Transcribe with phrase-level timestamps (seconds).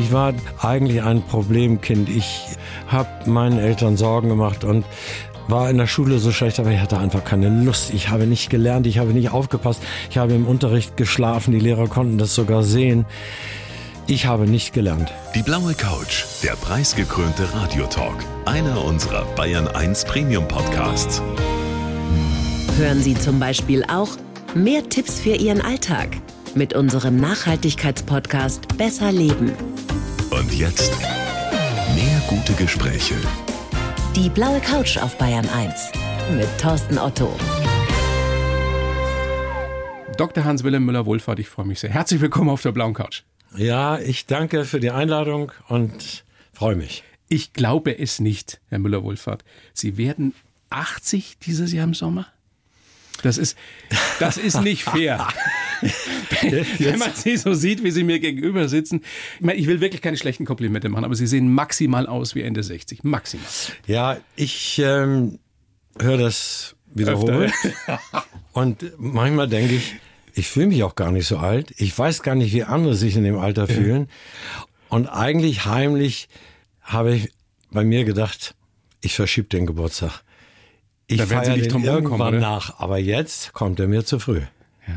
[0.00, 2.08] Ich war eigentlich ein Problemkind.
[2.08, 2.40] Ich
[2.88, 4.86] habe meinen Eltern Sorgen gemacht und
[5.46, 7.92] war in der Schule so schlecht, aber ich hatte einfach keine Lust.
[7.92, 9.82] Ich habe nicht gelernt, ich habe nicht aufgepasst.
[10.08, 13.04] Ich habe im Unterricht geschlafen, die Lehrer konnten das sogar sehen.
[14.06, 15.12] Ich habe nicht gelernt.
[15.34, 18.24] Die blaue Couch, der preisgekrönte Radiotalk.
[18.46, 21.20] Einer unserer Bayern 1 Premium Podcasts.
[22.78, 24.08] Hören Sie zum Beispiel auch
[24.54, 26.16] mehr Tipps für Ihren Alltag
[26.54, 29.52] mit unserem Nachhaltigkeitspodcast Besser Leben.
[30.40, 30.98] Und jetzt
[31.94, 33.14] mehr gute Gespräche.
[34.16, 35.92] Die blaue Couch auf Bayern 1
[36.34, 37.30] mit Thorsten Otto.
[40.16, 40.42] Dr.
[40.42, 41.90] Hans-Wilhelm Müller-Wohlfahrt, ich freue mich sehr.
[41.90, 43.24] Herzlich willkommen auf der blauen Couch.
[43.54, 47.04] Ja, ich danke für die Einladung und freue mich.
[47.28, 49.44] Ich glaube es nicht, Herr Müller-Wohlfahrt.
[49.74, 50.32] Sie werden
[50.70, 52.28] 80 dieses Jahr im Sommer?
[53.22, 53.56] Das ist,
[54.18, 55.28] das ist nicht fair.
[56.78, 59.02] Wenn man sie so sieht, wie sie mir gegenüber sitzen.
[59.36, 62.42] Ich, meine, ich will wirklich keine schlechten Komplimente machen, aber sie sehen maximal aus wie
[62.42, 63.04] Ende 60.
[63.04, 63.46] Maximal.
[63.86, 65.38] Ja, ich ähm,
[65.98, 67.52] höre das wiederholt.
[68.52, 69.96] Und manchmal denke ich,
[70.34, 71.72] ich fühle mich auch gar nicht so alt.
[71.76, 74.08] Ich weiß gar nicht, wie andere sich in dem Alter fühlen.
[74.88, 76.28] Und eigentlich heimlich
[76.80, 77.32] habe ich
[77.70, 78.54] bei mir gedacht,
[79.00, 80.22] ich verschiebe den Geburtstag.
[81.10, 82.40] Ich feiere nicht drum irgendwann oder?
[82.40, 82.78] nach.
[82.78, 84.42] Aber jetzt kommt er mir zu früh.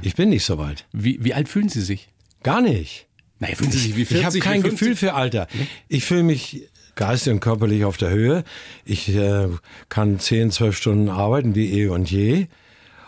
[0.02, 0.86] Ich bin nicht so weit.
[0.92, 2.10] Wie, wie alt fühlen Sie sich?
[2.42, 3.08] Gar nicht.
[3.40, 4.72] Naja, fühlen Sie sich wie Ich 40, habe wie kein 50?
[4.80, 5.48] Gefühl für Alter.
[5.88, 8.44] Ich fühle mich geistig und körperlich auf der Höhe.
[8.86, 9.50] Ich äh,
[9.90, 12.48] kann 10, 12 Stunden arbeiten wie eh und je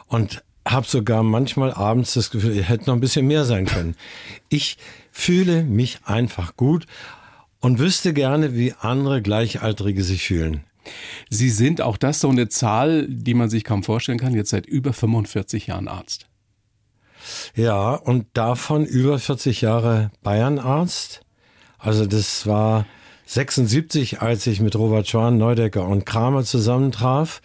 [0.07, 3.95] und habe sogar manchmal abends das Gefühl, ich hätte noch ein bisschen mehr sein können.
[4.49, 4.77] Ich
[5.11, 6.87] fühle mich einfach gut
[7.59, 10.63] und wüsste gerne, wie andere Gleichaltrige sich fühlen.
[11.29, 14.65] Sie sind auch das so eine Zahl, die man sich kaum vorstellen kann, jetzt seit
[14.65, 16.27] über 45 Jahren Arzt.
[17.55, 21.21] Ja, und davon über 40 Jahre Bayernarzt.
[21.77, 22.85] Also das war
[23.25, 27.41] 76, als ich mit Robert Schwan, Neudecker und Kramer zusammentraf.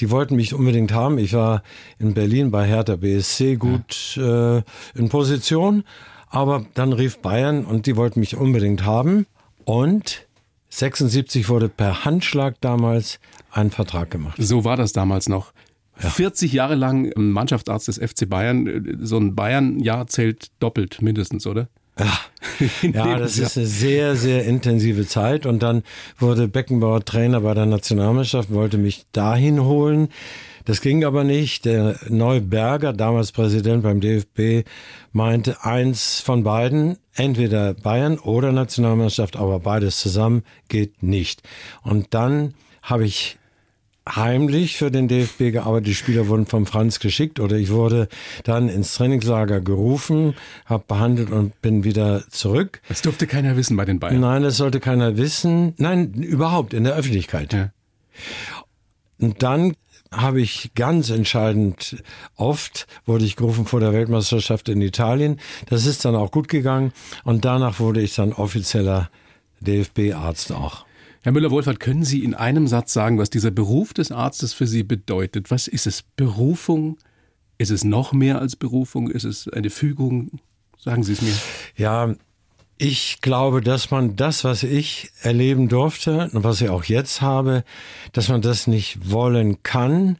[0.00, 1.18] Die wollten mich unbedingt haben.
[1.18, 1.62] Ich war
[1.98, 4.62] in Berlin bei Hertha BSC gut äh,
[4.94, 5.84] in Position.
[6.28, 9.26] Aber dann rief Bayern und die wollten mich unbedingt haben.
[9.64, 10.26] Und
[10.70, 13.18] 76 wurde per Handschlag damals
[13.50, 14.36] ein Vertrag gemacht.
[14.38, 15.52] So war das damals noch.
[15.96, 18.98] 40 Jahre lang Mannschaftsarzt des FC Bayern.
[19.02, 21.68] So ein Bayern-Jahr zählt doppelt mindestens, oder?
[22.82, 25.44] Ja, das ist eine sehr, sehr intensive Zeit.
[25.44, 25.82] Und dann
[26.18, 30.08] wurde Beckenbauer Trainer bei der Nationalmannschaft, wollte mich dahin holen.
[30.64, 31.64] Das ging aber nicht.
[31.64, 34.68] Der Neuberger, damals Präsident beim DFB,
[35.12, 41.42] meinte, eins von beiden, entweder Bayern oder Nationalmannschaft, aber beides zusammen geht nicht.
[41.82, 43.38] Und dann habe ich
[44.08, 45.88] heimlich für den DFB gearbeitet.
[45.88, 48.08] Die Spieler wurden vom Franz geschickt oder ich wurde
[48.44, 50.34] dann ins Trainingslager gerufen,
[50.66, 52.80] habe behandelt und bin wieder zurück.
[52.88, 54.20] Das durfte keiner wissen bei den Bayern.
[54.20, 55.74] Nein, das sollte keiner wissen.
[55.76, 57.52] Nein, überhaupt in der Öffentlichkeit.
[57.52, 57.72] Ja.
[59.18, 59.74] Und dann
[60.12, 62.02] habe ich ganz entscheidend
[62.36, 65.40] oft wurde ich gerufen vor der Weltmeisterschaft in Italien.
[65.66, 66.92] Das ist dann auch gut gegangen
[67.24, 69.10] und danach wurde ich dann offizieller
[69.60, 70.84] DFB-Arzt auch.
[71.22, 74.82] Herr Müller-Wohlfahrt, können Sie in einem Satz sagen, was dieser Beruf des Arztes für Sie
[74.82, 75.50] bedeutet?
[75.50, 76.02] Was ist es?
[76.02, 76.96] Berufung?
[77.58, 79.10] Ist es noch mehr als Berufung?
[79.10, 80.40] Ist es eine Fügung?
[80.78, 81.34] Sagen Sie es mir.
[81.76, 82.14] Ja,
[82.82, 87.62] ich glaube, dass man das, was ich erleben durfte und was ich auch jetzt habe,
[88.14, 90.16] dass man das nicht wollen kann.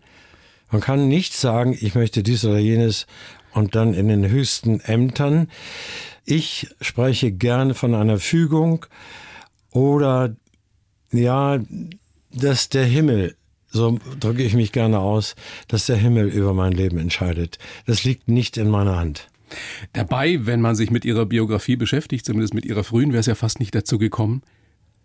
[0.70, 3.06] Man kann nicht sagen, ich möchte dies oder jenes
[3.54, 5.48] und dann in den höchsten Ämtern.
[6.26, 8.84] Ich spreche gerne von einer Fügung
[9.70, 10.36] oder
[11.12, 11.60] ja,
[12.30, 13.36] dass der Himmel,
[13.70, 15.34] so drücke ich mich gerne aus,
[15.66, 17.58] dass der Himmel über mein Leben entscheidet.
[17.86, 19.30] Das liegt nicht in meiner Hand.
[19.92, 23.34] Dabei, wenn man sich mit Ihrer Biografie beschäftigt, zumindest mit Ihrer frühen, wäre es ja
[23.34, 24.42] fast nicht dazu gekommen,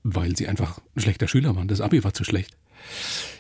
[0.04, 1.68] weil Sie einfach ein schlechter Schüler waren.
[1.68, 2.56] Das Abi war zu schlecht.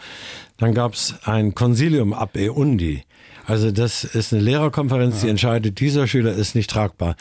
[0.61, 3.01] Dann gab es ein Consilium ab eundi.
[3.47, 7.15] Also das ist eine Lehrerkonferenz, die entscheidet, dieser Schüler ist nicht tragbar.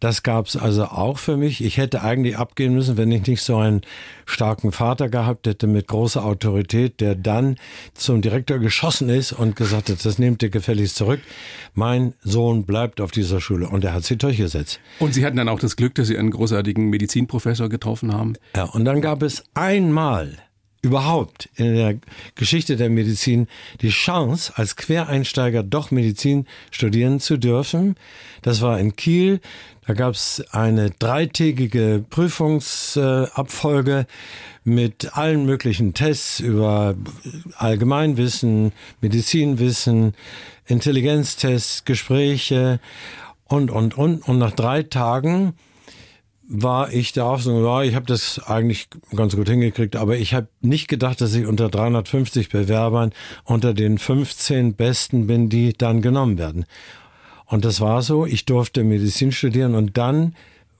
[0.00, 1.62] Das gab's also auch für mich.
[1.62, 3.82] Ich hätte eigentlich abgehen müssen, wenn ich nicht so einen
[4.24, 7.56] starken Vater gehabt hätte mit großer Autorität, der dann
[7.92, 11.20] zum Direktor geschossen ist und gesagt hat, das nehmt ihr gefälligst zurück.
[11.74, 14.80] Mein Sohn bleibt auf dieser Schule und er hat sie durchgesetzt.
[14.98, 18.36] Und Sie hatten dann auch das Glück, dass Sie einen großartigen Medizinprofessor getroffen haben.
[18.56, 20.38] Ja, und dann gab es einmal
[20.82, 21.96] überhaupt in der
[22.34, 23.48] Geschichte der Medizin
[23.80, 27.96] die Chance, als Quereinsteiger doch Medizin studieren zu dürfen.
[28.42, 29.40] Das war in Kiel.
[29.86, 34.06] Da gab es eine dreitägige Prüfungsabfolge
[34.62, 36.94] mit allen möglichen Tests über
[37.56, 40.14] Allgemeinwissen, Medizinwissen,
[40.66, 42.80] Intelligenztests, Gespräche
[43.46, 44.28] und, und, und.
[44.28, 45.54] Und nach drei Tagen
[46.48, 50.48] war ich der Auffassung, ja, ich habe das eigentlich ganz gut hingekriegt, aber ich habe
[50.62, 53.12] nicht gedacht, dass ich unter 350 Bewerbern
[53.44, 56.64] unter den 15 Besten bin, die dann genommen werden.
[57.44, 60.34] Und das war so, ich durfte Medizin studieren und dann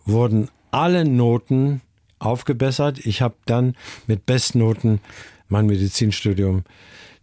[0.07, 1.83] wurden alle Noten
[2.19, 2.99] aufgebessert.
[3.05, 3.75] Ich habe dann
[4.07, 5.01] mit Bestnoten
[5.49, 6.65] mein Medizinstudium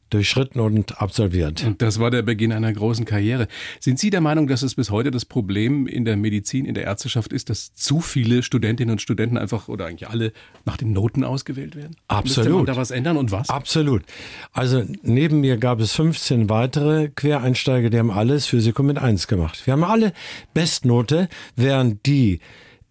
[0.09, 1.63] durchschritten und absolviert.
[1.65, 3.47] Und das war der Beginn einer großen Karriere.
[3.79, 6.83] Sind Sie der Meinung, dass es bis heute das Problem in der Medizin, in der
[6.83, 10.31] Ärzteschaft ist, dass zu viele Studentinnen und Studenten einfach oder eigentlich alle
[10.63, 11.95] nach den Noten ausgewählt werden?
[12.07, 12.37] Absolut.
[12.37, 13.49] Müsste man da was ändern und was?
[13.49, 14.03] Absolut.
[14.51, 19.65] Also neben mir gab es 15 weitere Quereinsteiger, die haben alles Physikum mit 1 gemacht.
[19.65, 20.13] Wir haben alle
[20.53, 22.39] Bestnote, während die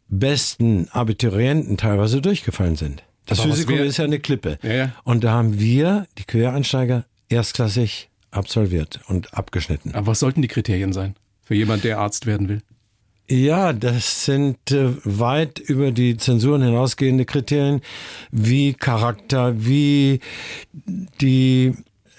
[0.08, 3.02] besten Abiturienten teilweise durchgefallen sind.
[3.26, 4.58] Das was Physikum ist ja eine Klippe.
[4.62, 4.92] Ja, ja.
[5.04, 9.94] Und da haben wir, die Quereinsteiger, erstklassig absolviert und abgeschnitten.
[9.94, 12.62] Aber was sollten die Kriterien sein für jemand, der Arzt werden will?
[13.26, 17.80] Ja, das sind äh, weit über die Zensuren hinausgehende Kriterien
[18.30, 20.20] wie Charakter, wie
[21.22, 21.74] die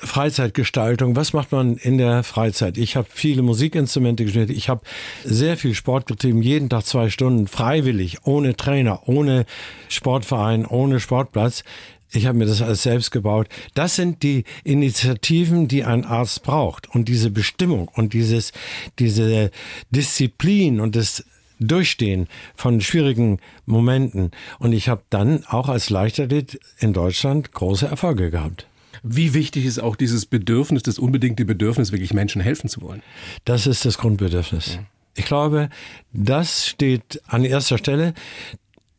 [0.05, 1.15] Freizeitgestaltung.
[1.15, 2.77] Was macht man in der Freizeit?
[2.77, 4.49] Ich habe viele Musikinstrumente gespielt.
[4.49, 4.81] Ich habe
[5.23, 9.45] sehr viel Sport getrieben, jeden Tag zwei Stunden, freiwillig, ohne Trainer, ohne
[9.89, 11.63] Sportverein, ohne Sportplatz.
[12.11, 13.47] Ich habe mir das alles selbst gebaut.
[13.73, 16.89] Das sind die Initiativen, die ein Arzt braucht.
[16.93, 18.53] Und diese Bestimmung und dieses,
[18.99, 19.51] diese
[19.89, 21.25] Disziplin und das
[21.59, 24.31] Durchstehen von schwierigen Momenten.
[24.59, 28.67] Und ich habe dann auch als Leichtathlet in Deutschland große Erfolge gehabt.
[29.07, 33.03] Wie wichtig ist auch dieses Bedürfnis, das unbedingte Bedürfnis, wirklich Menschen helfen zu wollen?
[33.43, 34.79] Das ist das Grundbedürfnis.
[35.13, 35.69] Ich glaube,
[36.11, 38.15] das steht an erster Stelle.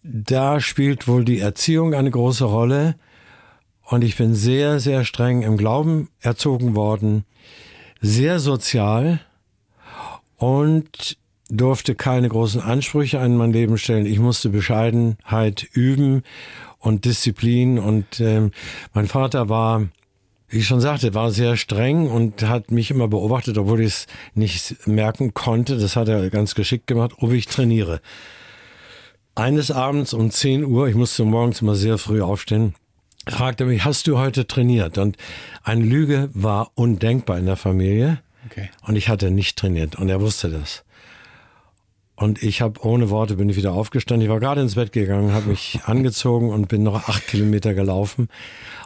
[0.05, 2.95] Da spielt wohl die Erziehung eine große Rolle.
[3.83, 7.25] Und ich bin sehr, sehr streng im Glauben erzogen worden,
[8.01, 9.21] sehr sozial
[10.37, 11.19] und
[11.49, 14.07] durfte keine großen Ansprüche an mein Leben stellen.
[14.07, 16.23] Ich musste Bescheidenheit üben
[16.87, 17.79] und Disziplin.
[17.79, 18.53] Und ähm,
[18.95, 19.89] mein Vater war,
[20.49, 24.07] wie ich schon sagte, war sehr streng und hat mich immer beobachtet, obwohl ich es
[24.35, 25.79] nicht merken konnte.
[25.79, 28.01] Das hat er ganz geschickt gemacht, ob ich trainiere.
[29.35, 32.75] Eines Abends um 10 Uhr, ich musste morgens immer sehr früh aufstehen,
[33.29, 34.97] fragte er mich, hast du heute trainiert?
[34.97, 35.17] Und
[35.65, 38.23] eine Lüge war undenkbar in der Familie.
[38.47, 38.71] Okay.
[38.87, 40.85] Und ich hatte nicht trainiert und er wusste das.
[42.17, 44.25] Und ich habe ohne Worte bin ich wieder aufgestanden.
[44.27, 48.29] Ich war gerade ins Bett gegangen, habe mich angezogen und bin noch acht Kilometer gelaufen,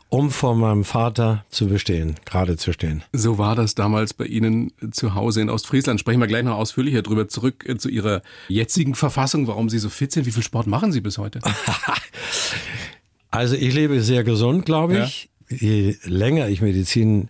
[0.09, 3.05] um vor meinem Vater zu bestehen, gerade zu stehen.
[3.13, 6.01] So war das damals bei Ihnen zu Hause in Ostfriesland.
[6.01, 7.29] Sprechen wir gleich noch ausführlicher drüber.
[7.29, 10.27] Zurück äh, zu Ihrer jetzigen Verfassung, warum Sie so fit sind.
[10.27, 11.41] Wie viel Sport machen Sie bis heute?
[13.33, 15.29] Also ich lebe sehr gesund, glaube ich.
[15.49, 17.29] Je länger ich Medizin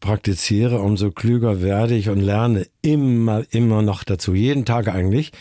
[0.00, 5.32] praktiziere, umso klüger werde ich und lerne immer, immer noch dazu, jeden Tag eigentlich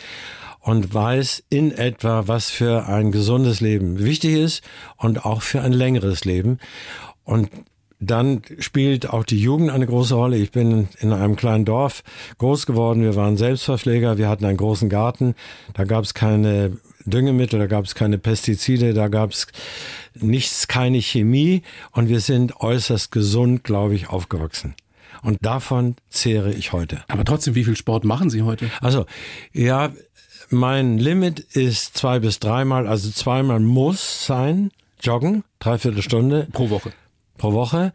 [0.66, 4.64] und weiß in etwa, was für ein gesundes Leben wichtig ist
[4.98, 6.58] und auch für ein längeres Leben.
[7.24, 7.50] Und
[8.00, 10.38] dann spielt auch die Jugend eine große Rolle.
[10.38, 12.04] Ich bin in einem kleinen Dorf
[12.40, 13.04] groß geworden.
[13.04, 14.18] Wir waren Selbstverpfleger.
[14.18, 15.36] Wir hatten einen großen Garten.
[15.74, 19.48] Da gab es keine Düngemittel, da gab es keine Pestizide, da gab es
[20.16, 21.62] nichts, keine Chemie.
[21.92, 24.76] Und wir sind äußerst gesund, glaube ich, aufgewachsen.
[25.22, 27.04] Und davon zehre ich heute.
[27.08, 28.70] Aber trotzdem, wie viel Sport machen Sie heute?
[28.82, 29.06] Also,
[29.54, 29.92] ja,
[30.50, 34.72] mein Limit ist zwei bis dreimal, also zweimal muss sein,
[35.02, 36.92] joggen, dreiviertel Stunde Pro Woche.
[37.38, 37.94] pro Woche.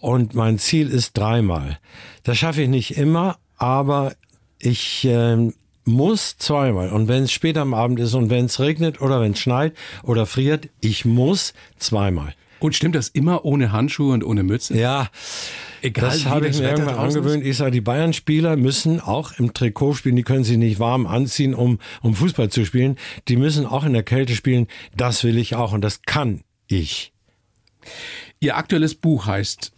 [0.00, 1.78] Und mein Ziel ist dreimal.
[2.22, 4.14] Das schaffe ich nicht immer, aber
[4.58, 5.54] ich ähm,
[5.84, 6.90] muss zweimal.
[6.90, 9.74] Und wenn es später am Abend ist und wenn es regnet oder wenn es schneit
[10.02, 12.34] oder friert, ich muss zweimal.
[12.60, 14.78] Und stimmt das immer ohne Handschuhe und ohne Mütze?
[14.78, 15.08] Ja,
[15.82, 17.44] Egal, das habe ich mir irgendwann angewöhnt.
[17.44, 20.16] Ich sage, die Bayern-Spieler müssen auch im Trikot spielen.
[20.16, 22.98] Die können sich nicht warm anziehen, um, um Fußball zu spielen.
[23.28, 24.66] Die müssen auch in der Kälte spielen.
[24.96, 27.12] Das will ich auch und das kann ich.
[28.40, 29.72] Ihr aktuelles Buch heißt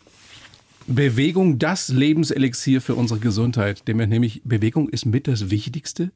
[0.86, 3.82] Bewegung das Lebenselixier für unsere Gesundheit.
[3.86, 6.10] Nämlich Bewegung ist mit das Wichtigste,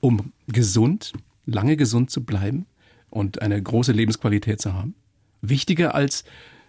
[0.00, 1.12] um gesund,
[1.46, 2.66] lange gesund zu bleiben
[3.10, 4.94] und eine große Lebensqualität zu haben.
[5.42, 6.24] Wichtiger als,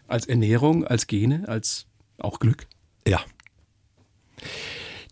[0.08, 1.86] als Ernährung, als Gene, als
[2.17, 2.67] auch Glück.
[3.08, 3.20] Ja.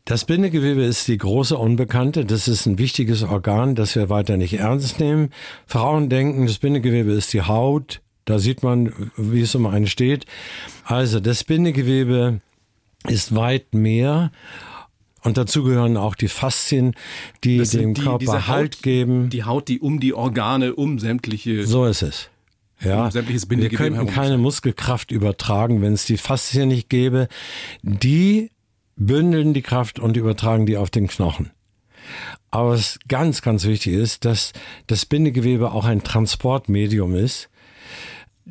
[0.06, 2.26] Das Bindegewebe ist die große Unbekannte.
[2.26, 5.30] Das ist ein wichtiges Organ, das wir weiter nicht ernst nehmen.
[5.68, 8.02] Frauen denken, das Bindegewebe ist die Haut.
[8.30, 10.28] Da sieht man, wie es um einen steht.
[10.84, 12.42] Also das Bindegewebe
[13.08, 14.32] ist weit mehr.
[15.24, 16.94] Und dazu gehören auch die Faszien,
[17.44, 19.32] die dem die, Körper Halt Haut, geben.
[19.32, 21.66] Die Haut, die um die Organe, um sämtliche.
[21.66, 22.30] So ist es.
[22.80, 27.30] Ja, um sämtliches wir könnten keine Muskelkraft übertragen, wenn es die Faszien nicht gäbe.
[27.82, 28.52] Die
[28.96, 31.50] bündeln die Kraft und übertragen die auf den Knochen.
[32.52, 34.54] Aber was ganz, ganz wichtig ist, dass
[34.86, 37.50] das Bindegewebe auch ein Transportmedium ist.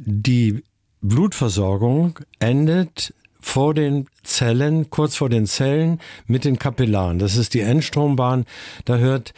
[0.04, 0.62] Die
[1.00, 7.18] Blutversorgung endet vor den Zellen, kurz vor den Zellen mit den Kapillaren.
[7.18, 8.46] Das ist die Endstrombahn.
[8.84, 9.32] Da hört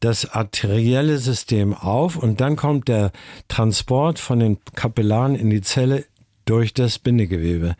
[0.00, 3.12] das arterielle System auf und dann kommt der
[3.48, 6.04] Transport von den Kapillaren in die Zelle
[6.44, 7.74] durch das Bindegewebe.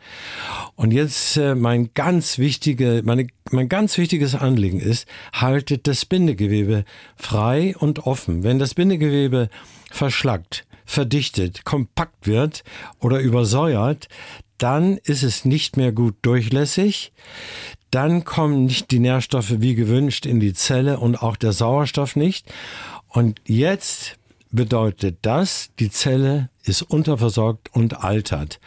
[0.75, 6.83] Und jetzt äh, mein ganz wichtige, meine, mein ganz wichtiges Anliegen ist, haltet das Bindegewebe
[7.15, 8.43] frei und offen.
[8.43, 9.49] Wenn das Bindegewebe
[9.91, 12.63] verschlackt, verdichtet, kompakt wird
[12.99, 14.07] oder übersäuert,
[14.57, 17.11] dann ist es nicht mehr gut durchlässig.
[17.91, 22.51] Dann kommen nicht die Nährstoffe wie gewünscht in die Zelle und auch der Sauerstoff nicht.
[23.07, 24.17] Und jetzt
[24.51, 28.59] bedeutet das, die Zelle ist unterversorgt und altert.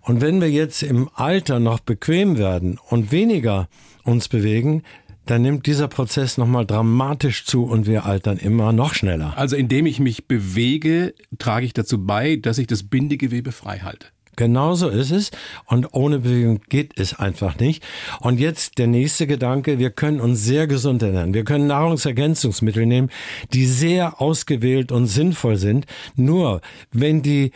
[0.00, 3.68] Und wenn wir jetzt im Alter noch bequem werden und weniger
[4.04, 4.82] uns bewegen,
[5.26, 9.34] dann nimmt dieser Prozess nochmal dramatisch zu und wir altern immer noch schneller.
[9.36, 14.08] Also indem ich mich bewege, trage ich dazu bei, dass ich das Bindegewebe frei halte.
[14.36, 15.30] Genauso ist es.
[15.66, 17.84] Und ohne Bewegung geht es einfach nicht.
[18.20, 19.78] Und jetzt der nächste Gedanke.
[19.78, 21.34] Wir können uns sehr gesund ernähren.
[21.34, 23.10] Wir können Nahrungsergänzungsmittel nehmen,
[23.52, 25.86] die sehr ausgewählt und sinnvoll sind.
[26.16, 26.62] Nur
[26.92, 27.52] wenn die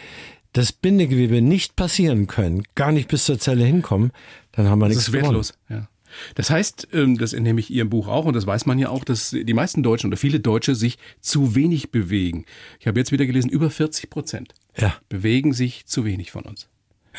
[0.53, 4.11] das Bindegewebe nicht passieren können, gar nicht bis zur Zelle hinkommen,
[4.53, 5.55] dann haben wir das nichts ist wertlos.
[5.69, 5.89] Ja.
[6.35, 9.05] Das heißt, ähm, das entnehme ich Ihrem Buch auch, und das weiß man ja auch,
[9.05, 12.45] dass die meisten Deutschen oder viele Deutsche sich zu wenig bewegen.
[12.81, 14.95] Ich habe jetzt wieder gelesen, über 40 Prozent ja.
[15.09, 16.69] bewegen sich zu wenig von uns.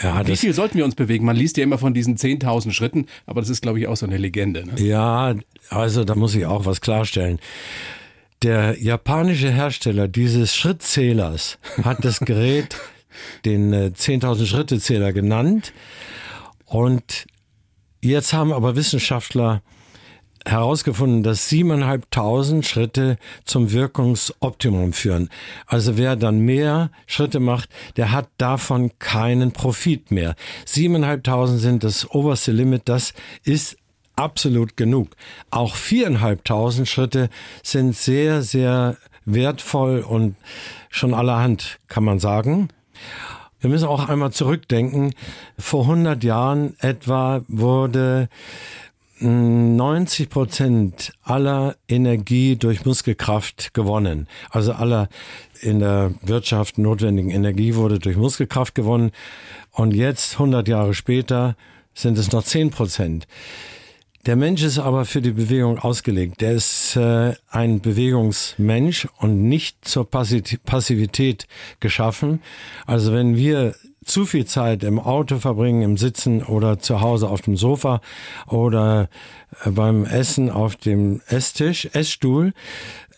[0.01, 1.25] Ja, Wie viel sollten wir uns bewegen?
[1.25, 4.06] Man liest ja immer von diesen 10.000 Schritten, aber das ist, glaube ich, auch so
[4.06, 4.66] eine Legende.
[4.66, 4.80] Ne?
[4.80, 5.36] Ja,
[5.70, 7.39] also da muss ich auch was klarstellen.
[8.44, 12.75] Der japanische Hersteller dieses Schrittzählers hat das Gerät
[13.46, 15.74] den 10.000 äh, Schritte Zähler genannt
[16.66, 17.25] und
[18.01, 19.62] jetzt haben aber Wissenschaftler
[20.46, 25.30] herausgefunden, dass siebeneinhalbtausend Schritte zum Wirkungsoptimum führen.
[25.66, 30.36] Also wer dann mehr Schritte macht, der hat davon keinen Profit mehr.
[30.66, 33.13] Siebeneinhalbtausend sind das oberste Limit, das
[33.44, 33.77] ist
[34.16, 35.10] absolut genug.
[35.51, 37.30] Auch viereinhalbtausend Schritte
[37.63, 40.36] sind sehr, sehr wertvoll und
[40.89, 42.70] schon allerhand, kann man sagen.
[43.59, 45.13] Wir müssen auch einmal zurückdenken.
[45.57, 48.29] Vor 100 Jahren etwa wurde
[49.19, 54.27] 90 Prozent aller Energie durch Muskelkraft gewonnen.
[54.51, 55.09] Also aller
[55.61, 59.11] in der Wirtschaft notwendigen Energie wurde durch Muskelkraft gewonnen.
[59.71, 61.55] Und jetzt, 100 Jahre später,
[61.95, 63.27] sind es noch 10 Prozent.
[64.25, 66.41] Der Mensch ist aber für die Bewegung ausgelegt.
[66.41, 71.47] Der ist äh, ein Bewegungsmensch und nicht zur Passivität
[71.79, 72.41] geschaffen.
[72.86, 77.41] Also wenn wir zu viel Zeit im Auto verbringen, im Sitzen oder zu Hause auf
[77.41, 78.01] dem Sofa
[78.47, 79.09] oder
[79.63, 82.53] äh, beim Essen auf dem Esstisch, Essstuhl,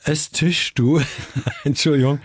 [0.03, 1.03] Esstischstuhl,
[1.63, 2.19] Entschuldigung,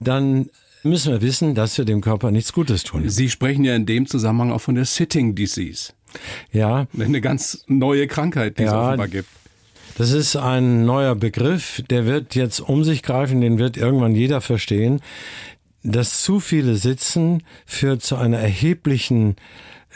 [0.00, 0.50] dann
[0.82, 3.08] müssen wir wissen, dass wir dem Körper nichts Gutes tun.
[3.08, 5.92] Sie sprechen ja in dem Zusammenhang auch von der Sitting Disease.
[6.52, 6.86] Ja.
[6.98, 9.28] Eine ganz neue Krankheit, die ja, es offenbar gibt.
[9.96, 14.40] Das ist ein neuer Begriff, der wird jetzt um sich greifen, den wird irgendwann jeder
[14.40, 15.00] verstehen.
[15.82, 19.36] Das zu viele Sitzen führt zu einer erheblichen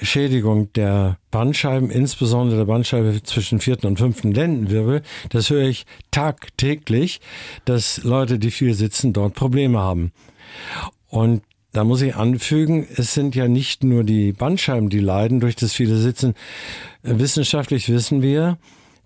[0.00, 5.02] Schädigung der Bandscheiben, insbesondere der Bandscheibe zwischen vierten und fünften Lendenwirbel.
[5.28, 7.20] Das höre ich tagtäglich,
[7.64, 10.12] dass Leute, die viel sitzen, dort Probleme haben.
[11.08, 11.42] Und
[11.72, 15.72] da muss ich anfügen, es sind ja nicht nur die Bandscheiben, die leiden durch das
[15.72, 16.34] viele Sitzen.
[17.02, 18.58] Wissenschaftlich wissen wir,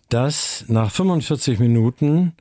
[0.09, 2.33] dass nach 45 Minuten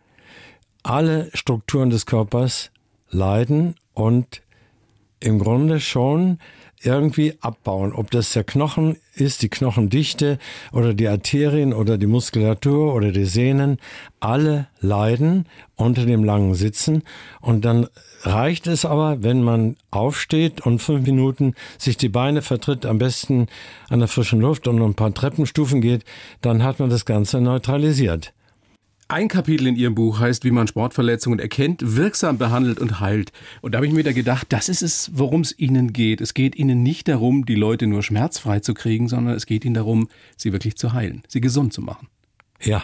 [0.84, 2.72] alle Strukturen des Körpers
[3.10, 4.42] leiden und
[5.20, 6.40] im Grunde schon
[6.86, 7.94] irgendwie abbauen.
[7.94, 10.38] Ob das der Knochen ist, die Knochendichte
[10.72, 13.80] oder die Arterien oder die Muskulatur oder die Sehnen,
[14.20, 17.04] alle leiden unter dem langen Sitzen.
[17.42, 17.88] Und dann
[18.22, 23.48] reicht es aber, wenn man aufsteht und fünf Minuten sich die Beine vertritt, am besten
[23.90, 26.04] an der frischen Luft und ein paar Treppenstufen geht,
[26.42, 28.34] dann hat man das Ganze neutralisiert.
[29.08, 33.32] Ein Kapitel in Ihrem Buch heißt, wie man Sportverletzungen erkennt, wirksam behandelt und heilt.
[33.62, 36.22] Und da habe ich mir wieder gedacht, das ist es, worum es Ihnen geht.
[36.22, 39.76] Es geht Ihnen nicht darum, die Leute nur schmerzfrei zu kriegen, sondern es geht Ihnen
[39.76, 40.08] darum,
[40.38, 42.08] sie wirklich zu heilen, sie gesund zu machen.
[42.64, 42.84] Ja.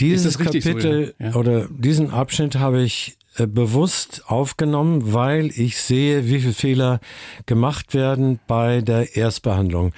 [0.00, 1.30] Dieses Kapitel so, ja?
[1.30, 1.34] Ja.
[1.36, 3.16] oder diesen Abschnitt habe ich
[3.46, 7.00] bewusst aufgenommen, weil ich sehe, wie viele Fehler
[7.44, 9.92] gemacht werden bei der Erstbehandlung.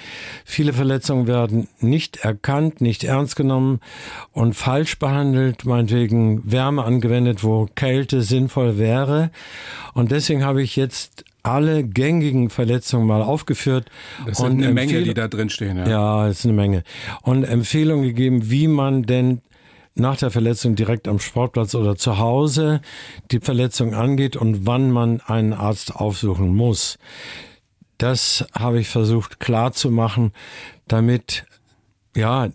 [0.45, 3.81] Viele Verletzungen werden nicht erkannt, nicht ernst genommen
[4.33, 9.31] und falsch behandelt, meinetwegen Wärme angewendet, wo Kälte sinnvoll wäre.
[9.95, 13.87] Und deswegen habe ich jetzt alle gängigen Verletzungen mal aufgeführt.
[14.27, 15.79] Das sind eine Menge, die da drin stehen.
[15.79, 16.83] Ja, ja ist eine Menge.
[17.23, 19.41] Und Empfehlungen gegeben, wie man denn
[19.99, 22.81] nach der Verletzung direkt am Sportplatz oder zu Hause
[23.31, 26.99] die Verletzung angeht und wann man einen Arzt aufsuchen muss.
[27.99, 30.33] Das habe ich versucht klar zu machen,
[30.87, 31.45] damit
[32.17, 32.49] ja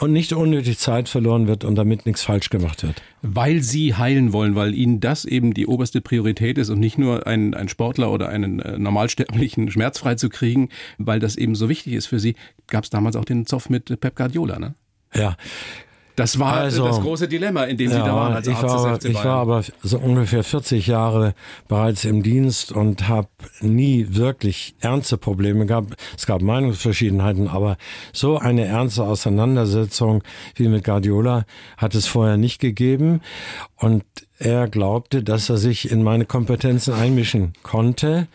[0.00, 3.02] und nicht unnötig Zeit verloren wird und damit nichts falsch gemacht wird.
[3.22, 7.26] Weil Sie heilen wollen, weil Ihnen das eben die oberste Priorität ist und nicht nur
[7.28, 11.92] einen, einen Sportler oder einen äh, Normalsterblichen schmerzfrei zu kriegen, weil das eben so wichtig
[11.92, 12.34] ist für Sie,
[12.66, 14.74] gab es damals auch den Zoff mit Pep Guardiola, ne?
[15.14, 15.36] Ja,
[16.16, 19.10] das war also, das große Dilemma, in dem Sie da waren als ich Arzt war.
[19.10, 21.34] Ich war aber so ungefähr 40 Jahre
[21.66, 23.28] bereits im Dienst und habe
[23.60, 25.94] nie wirklich ernste Probleme gehabt.
[26.16, 27.76] Es gab Meinungsverschiedenheiten, aber
[28.12, 30.22] so eine ernste Auseinandersetzung
[30.54, 33.20] wie mit Guardiola hat es vorher nicht gegeben.
[33.76, 34.04] Und
[34.38, 38.28] er glaubte, dass er sich in meine Kompetenzen einmischen konnte.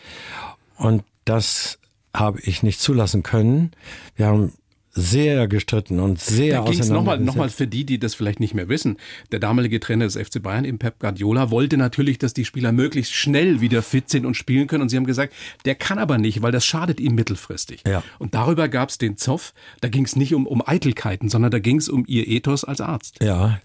[0.76, 1.78] Und das
[2.14, 3.70] habe ich nicht zulassen können.
[4.16, 4.52] Wir haben
[4.92, 8.54] sehr gestritten und sehr Da es nochmal noch mal für die, die das vielleicht nicht
[8.54, 8.96] mehr wissen.
[9.30, 13.12] Der damalige Trainer des FC Bayern, im Pep Guardiola, wollte natürlich, dass die Spieler möglichst
[13.12, 14.82] schnell wieder fit sind und spielen können.
[14.82, 15.32] Und sie haben gesagt,
[15.64, 17.82] der kann aber nicht, weil das schadet ihm mittelfristig.
[17.86, 18.02] Ja.
[18.18, 19.54] Und darüber gab es den Zoff.
[19.80, 22.80] Da ging es nicht um, um Eitelkeiten, sondern da ging es um ihr Ethos als
[22.80, 23.22] Arzt.
[23.22, 23.60] Ja,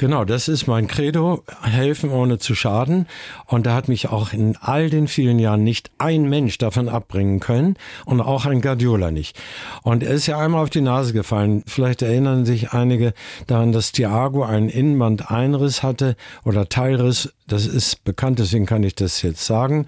[0.00, 3.06] Genau, das ist mein Credo, helfen ohne zu schaden.
[3.44, 7.38] Und da hat mich auch in all den vielen Jahren nicht ein Mensch davon abbringen
[7.38, 7.76] können
[8.06, 9.38] und auch ein Guardiola nicht.
[9.82, 11.64] Und er ist ja einmal auf die Nase gefallen.
[11.66, 13.12] Vielleicht erinnern sich einige
[13.46, 17.34] daran, dass Thiago einen Innenbandeinriss hatte oder Teilriss.
[17.46, 19.84] Das ist bekannt, deswegen kann ich das jetzt sagen.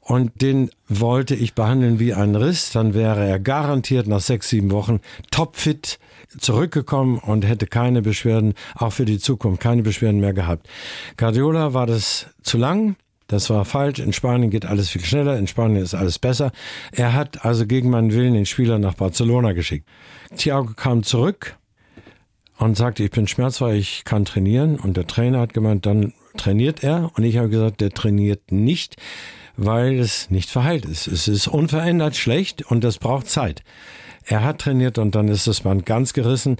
[0.00, 2.70] Und den wollte ich behandeln wie einen Riss.
[2.70, 5.98] Dann wäre er garantiert nach sechs, sieben Wochen topfit
[6.38, 10.68] zurückgekommen und hätte keine Beschwerden, auch für die Zukunft, keine Beschwerden mehr gehabt.
[11.16, 12.96] Guardiola war das zu lang.
[13.28, 13.98] Das war falsch.
[13.98, 15.38] In Spanien geht alles viel schneller.
[15.38, 16.52] In Spanien ist alles besser.
[16.92, 19.88] Er hat also gegen meinen Willen den Spieler nach Barcelona geschickt.
[20.36, 21.56] Thiago kam zurück
[22.58, 24.78] und sagte, ich bin schmerzfrei, ich kann trainieren.
[24.78, 27.10] Und der Trainer hat gemeint, dann trainiert er.
[27.16, 28.96] Und ich habe gesagt, der trainiert nicht,
[29.56, 31.06] weil es nicht verheilt ist.
[31.06, 33.62] Es ist unverändert schlecht und das braucht Zeit.
[34.24, 36.56] Er hat trainiert und dann ist das Band ganz gerissen.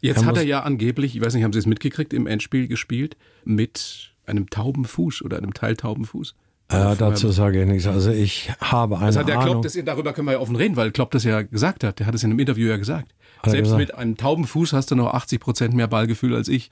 [0.00, 2.68] Jetzt er hat er ja angeblich, ich weiß nicht, haben Sie es mitgekriegt, im Endspiel
[2.68, 6.34] gespielt mit einem tauben Fuß oder einem teiltauben Fuß.
[6.68, 7.86] Äh, dazu sage ich nichts.
[7.86, 10.76] Also ich habe eine das hat der Klopp, das, darüber können wir ja offen reden,
[10.76, 11.98] weil Klopp das ja gesagt hat.
[11.98, 13.14] Der hat es in einem Interview ja gesagt.
[13.42, 13.80] Hat Selbst gesagt?
[13.80, 16.70] mit einem tauben Fuß hast du noch 80 Prozent mehr Ballgefühl als ich,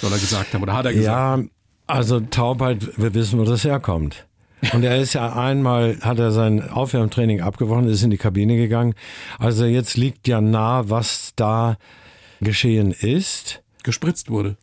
[0.00, 0.62] soll er gesagt haben.
[0.62, 1.42] Oder hat er gesagt?
[1.42, 1.48] Ja,
[1.88, 4.26] also Taubheit, wir wissen, wo das herkommt.
[4.72, 8.94] Und er ist ja einmal, hat er sein Aufwärmtraining abgebrochen, ist in die Kabine gegangen.
[9.38, 11.76] Also jetzt liegt ja nah, was da
[12.40, 13.62] geschehen ist.
[13.82, 14.56] Gespritzt wurde.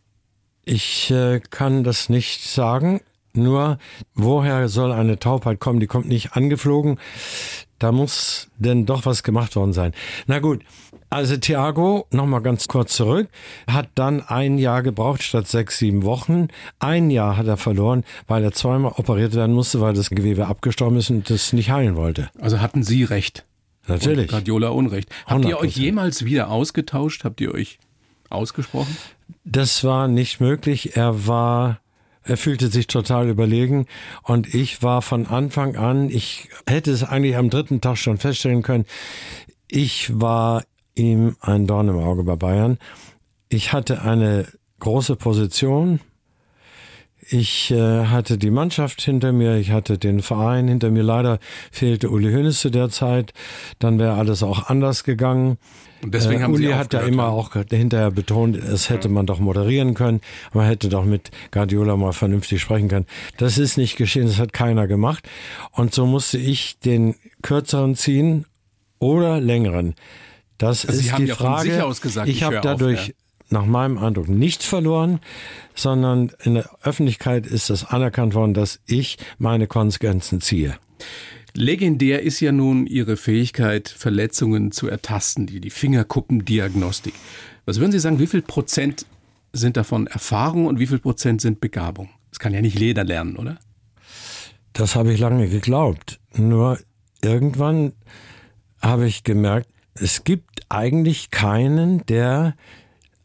[0.64, 3.00] Ich äh, kann das nicht sagen.
[3.32, 3.78] Nur,
[4.14, 5.80] woher soll eine Taubheit kommen?
[5.80, 6.98] Die kommt nicht angeflogen.
[7.78, 9.92] Da muss denn doch was gemacht worden sein.
[10.26, 10.64] Na gut,
[11.10, 13.28] also Thiago, nochmal ganz kurz zurück,
[13.66, 16.48] hat dann ein Jahr gebraucht statt sechs, sieben Wochen.
[16.78, 20.98] Ein Jahr hat er verloren, weil er zweimal operiert werden musste, weil das Gewebe abgestorben
[20.98, 22.30] ist und das nicht heilen wollte.
[22.40, 23.44] Also hatten Sie recht.
[23.88, 24.26] Natürlich.
[24.26, 25.10] Und Guardiola Unrecht.
[25.26, 25.48] Habt 100%.
[25.48, 27.24] ihr euch jemals wieder ausgetauscht?
[27.24, 27.78] Habt ihr euch
[28.28, 28.96] ausgesprochen?
[29.44, 30.96] Das war nicht möglich.
[30.96, 31.80] Er war
[32.22, 33.86] er fühlte sich total überlegen
[34.22, 38.62] und ich war von Anfang an, ich hätte es eigentlich am dritten Tag schon feststellen
[38.62, 38.84] können,
[39.68, 40.64] ich war
[41.00, 42.78] ihm ein Dorn im Auge bei Bayern.
[43.48, 44.46] Ich hatte eine
[44.78, 46.00] große Position.
[47.28, 51.02] Ich äh, hatte die Mannschaft hinter mir, ich hatte den Verein hinter mir.
[51.02, 51.38] Leider
[51.70, 53.32] fehlte Uli Hoeneß zu der Zeit.
[53.78, 55.58] Dann wäre alles auch anders gegangen.
[56.02, 59.14] Und deswegen äh, haben Uli Sie hat ja immer auch hinterher betont, es hätte ja.
[59.14, 60.20] man doch moderieren können.
[60.52, 63.06] Man hätte doch mit Guardiola mal vernünftig sprechen können.
[63.36, 65.28] Das ist nicht geschehen, das hat keiner gemacht.
[65.72, 68.46] Und so musste ich den kürzeren ziehen
[68.98, 69.94] oder längeren.
[70.60, 71.72] Das Also Sie ist haben die ja von Frage.
[71.72, 73.14] sich aus gesagt, ich ich habe höre auf, dadurch ja.
[73.48, 75.20] nach meinem Eindruck nichts verloren,
[75.74, 80.76] sondern in der Öffentlichkeit ist das anerkannt worden, dass ich meine Konsequenzen ziehe.
[81.54, 87.14] Legendär ist ja nun Ihre Fähigkeit, Verletzungen zu ertasten, die, die Fingerkuppendiagnostik.
[87.64, 89.06] Was würden Sie sagen, wie viel Prozent
[89.54, 92.10] sind davon Erfahrung und wie viel Prozent sind Begabung?
[92.28, 93.56] Das kann ja nicht jeder lernen, oder?
[94.74, 96.20] Das habe ich lange geglaubt.
[96.34, 96.78] Nur
[97.22, 97.92] irgendwann
[98.82, 102.54] habe ich gemerkt, es gibt eigentlich keinen, der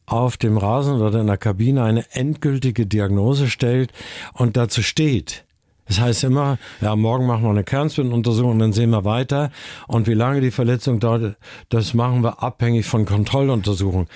[0.06, 3.92] auf dem Rasen oder in der Kabine eine endgültige Diagnose stellt
[4.34, 5.46] und dazu steht.
[5.88, 9.52] Das heißt immer, ja, morgen machen wir eine Kernspinuntersuchung und dann sehen wir weiter.
[9.88, 11.38] Und wie lange die Verletzung dauert,
[11.70, 14.08] das machen wir abhängig von Kontrolluntersuchungen.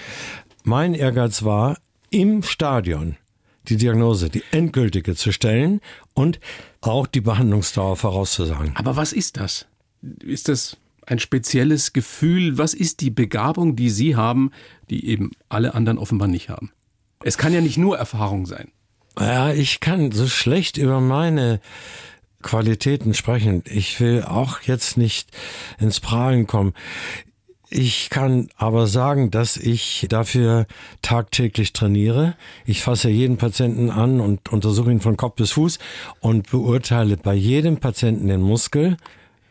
[0.64, 1.78] Mein Ehrgeiz war,
[2.10, 3.18] im Stadion
[3.68, 5.80] die Diagnose, die endgültige zu stellen
[6.16, 6.40] und
[6.82, 8.76] auch die Behandlungsdauer vorauszusagen.
[8.76, 9.68] Aber was ist das?
[10.22, 10.78] Ist das
[11.10, 12.58] ein spezielles Gefühl?
[12.58, 14.52] Was ist die Begabung, die Sie haben,
[14.90, 16.72] die eben alle anderen offenbar nicht haben?
[17.24, 18.72] Es kann ja nicht nur Erfahrung sein.
[19.20, 21.60] Ja, ich kann so schlecht über meine
[22.42, 23.64] Qualitäten sprechen.
[23.66, 25.30] Ich will auch jetzt nicht
[25.80, 26.74] ins Prahlen kommen.
[27.72, 30.66] Ich kann aber sagen, dass ich dafür
[31.04, 32.36] tagtäglich trainiere.
[32.66, 35.78] Ich fasse jeden Patienten an und untersuche ihn von Kopf bis Fuß
[36.20, 38.98] und beurteile bei jedem Patienten den Muskel,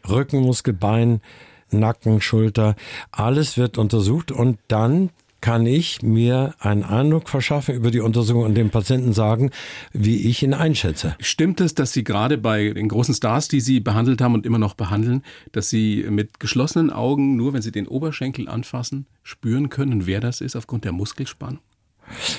[0.09, 1.21] Rückenmuskel, Bein,
[1.71, 2.77] Nacken, Schulter.
[3.11, 8.55] Alles wird untersucht und dann kann ich mir einen Eindruck verschaffen über die Untersuchung und
[8.55, 9.51] dem Patienten sagen,
[9.93, 11.15] wie ich ihn einschätze.
[11.21, 14.59] Stimmt es, dass Sie gerade bei den großen Stars, die Sie behandelt haben und immer
[14.59, 20.07] noch behandeln, dass Sie mit geschlossenen Augen, nur wenn Sie den Oberschenkel anfassen, spüren können,
[20.07, 21.61] wer das ist aufgrund der Muskelspannung?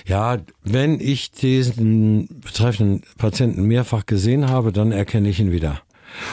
[0.05, 5.81] Ja, wenn ich diesen betreffenden Patienten mehrfach gesehen habe, dann erkenne ich ihn wieder.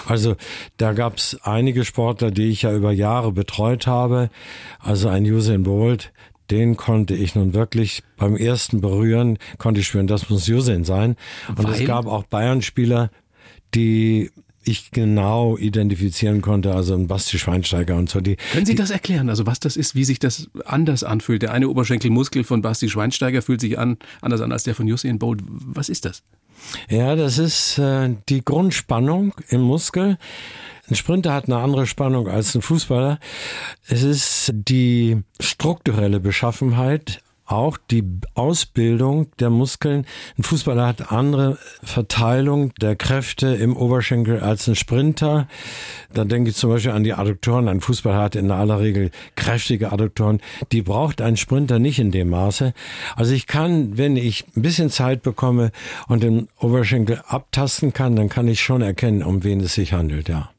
[0.07, 0.37] Also
[0.77, 4.31] da gab es einige Sportler, die ich ja über Jahre betreut habe.
[4.79, 6.13] Also ein Usain Bolt,
[6.51, 11.17] den konnte ich nun wirklich beim ersten Berühren, konnte ich spüren, das muss Usain sein.
[11.49, 11.75] Und Weil?
[11.75, 13.11] es gab auch Bayern-Spieler,
[13.75, 14.31] die
[14.67, 18.21] ich genau identifizieren konnte, also ein Basti Schweinsteiger und so.
[18.21, 21.43] Die, Können Sie das erklären, also was das ist, wie sich das anders anfühlt?
[21.43, 25.19] Der eine Oberschenkelmuskel von Basti Schweinsteiger fühlt sich an, anders an als der von Usain
[25.19, 25.41] Bolt.
[25.47, 26.25] Was ist das?
[26.89, 30.19] Ja, das ist äh, die Grundspannung im Muskel.
[30.89, 33.19] Ein Sprinter hat eine andere Spannung als ein Fußballer.
[33.89, 38.05] Es ist die strukturelle Beschaffenheit, auch die
[38.35, 40.07] Ausbildung der Muskeln.
[40.39, 45.49] Ein Fußballer hat andere Verteilung der Kräfte im Oberschenkel als ein Sprinter.
[46.13, 47.69] Da denke ich zum Beispiel an die Adduktoren.
[47.69, 50.41] Ein Fußballer hat in aller Regel kräftige Adduktoren.
[50.73, 52.75] Die braucht ein Sprinter nicht in dem Maße.
[53.15, 55.71] Also ich kann, wenn ich ein bisschen Zeit bekomme
[56.09, 60.29] und den Oberschenkel abtasten kann, dann kann ich schon erkennen, um wen es sich handelt,
[60.29, 60.51] ja.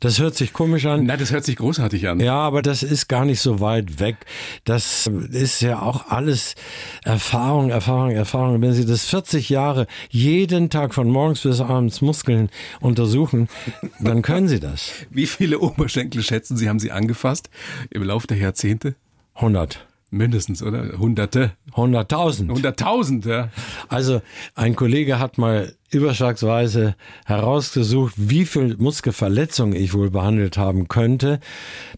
[0.00, 1.04] Das hört sich komisch an.
[1.06, 2.20] Na, das hört sich großartig an.
[2.20, 4.16] Ja, aber das ist gar nicht so weit weg.
[4.64, 6.54] Das ist ja auch alles
[7.04, 8.60] Erfahrung, Erfahrung, Erfahrung.
[8.62, 13.48] Wenn Sie das 40 Jahre jeden Tag von morgens bis abends Muskeln untersuchen,
[14.00, 14.90] dann können Sie das.
[15.10, 17.50] Wie viele Oberschenkel schätzen Sie, haben Sie angefasst
[17.90, 18.94] im Laufe der Jahrzehnte?
[19.34, 19.86] 100.
[20.10, 20.96] Mindestens, oder?
[20.96, 21.52] Hunderte.
[21.72, 22.48] 100.000.
[22.48, 23.50] Hunderttausend, ja.
[23.88, 24.22] Also
[24.54, 31.40] ein Kollege hat mal überschlagsweise herausgesucht, wie viel Muskelverletzungen ich wohl behandelt haben könnte.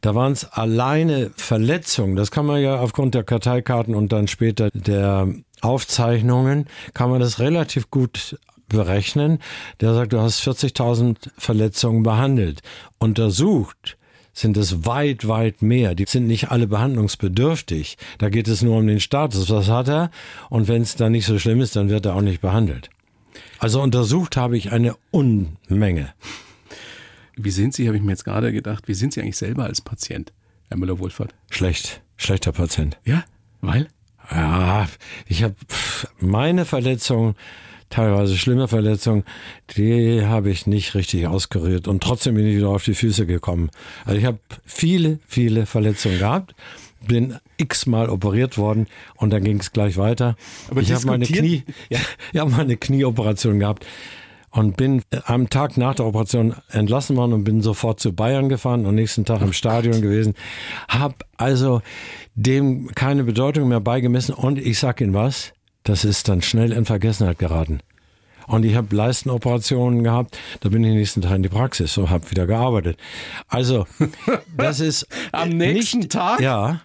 [0.01, 2.17] Da waren es alleine Verletzungen.
[2.17, 5.29] Das kann man ja aufgrund der Karteikarten und dann später der
[5.61, 9.39] Aufzeichnungen, kann man das relativ gut berechnen.
[9.81, 12.61] Der sagt, du hast 40.000 Verletzungen behandelt.
[12.99, 13.97] Untersucht
[14.33, 15.95] sind es weit, weit mehr.
[15.95, 17.97] Die sind nicht alle behandlungsbedürftig.
[18.19, 19.49] Da geht es nur um den Status.
[19.49, 20.11] Was hat er?
[20.51, 22.91] Und wenn es dann nicht so schlimm ist, dann wird er auch nicht behandelt.
[23.59, 26.13] Also untersucht habe ich eine Unmenge.
[27.37, 29.81] Wie sind Sie, habe ich mir jetzt gerade gedacht, wie sind Sie eigentlich selber als
[29.81, 30.33] Patient,
[30.69, 31.35] Herr Müller-Wohlfahrt?
[31.51, 32.99] Schlecht, schlechter Patient.
[33.05, 33.25] Ja,
[33.61, 33.89] weil?
[34.31, 34.89] Ja,
[35.27, 35.55] ich habe
[36.19, 37.37] meine Verletzung,
[37.91, 39.25] teilweise schlimme Verletzung,
[39.77, 43.71] die habe ich nicht richtig ausgerührt und trotzdem bin ich wieder auf die Füße gekommen.
[44.05, 46.55] Also ich habe viele, viele Verletzungen gehabt,
[47.07, 50.37] bin x-mal operiert worden und dann ging es gleich weiter.
[50.71, 51.99] Aber ich habe meine Knie, ja,
[52.33, 53.87] ich habe meine Knieoperation gehabt
[54.51, 58.87] und bin am Tag nach der Operation entlassen worden und bin sofort zu Bayern gefahren
[58.87, 60.35] und nächsten Tag im Stadion gewesen.
[60.89, 61.83] Hab also
[62.35, 65.53] dem keine Bedeutung mehr beigemessen und ich sag Ihnen was,
[65.85, 67.81] das ist dann schnell in Vergessenheit geraten.
[68.47, 72.11] Und ich habe Leistenoperationen gehabt, da bin ich den nächsten Tag in die Praxis und
[72.11, 72.99] habe wieder gearbeitet.
[73.49, 73.87] Also,
[74.57, 76.41] das ist Am nächsten nicht, Tag?
[76.41, 76.83] Ja.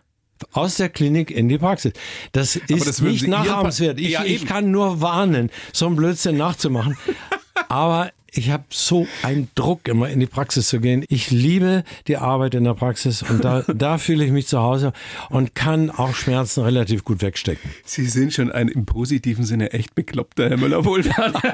[0.53, 1.93] Aus der Klinik in die Praxis.
[2.31, 3.99] Das ist das nicht nachahmenswert.
[3.99, 6.97] Ich, Ja, ich kann nur warnen, so einen Blödsinn nachzumachen.
[7.69, 11.03] Aber ich habe so einen Druck, immer in die Praxis zu gehen.
[11.09, 14.93] Ich liebe die Arbeit in der Praxis und da, da fühle ich mich zu Hause
[15.29, 17.69] und kann auch Schmerzen relativ gut wegstecken.
[17.83, 21.35] Sie sind schon ein im positiven Sinne echt bekloppter Herr Müller-Wohlfahrt.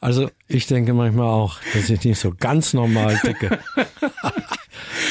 [0.00, 3.58] Also ich denke manchmal auch, dass ich nicht so ganz normal ticke.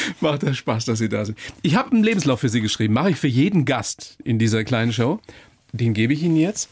[0.20, 1.38] Macht das Spaß, dass Sie da sind.
[1.62, 4.92] Ich habe einen Lebenslauf für Sie geschrieben, mache ich für jeden Gast in dieser kleinen
[4.92, 5.20] Show.
[5.72, 6.68] Den gebe ich Ihnen jetzt.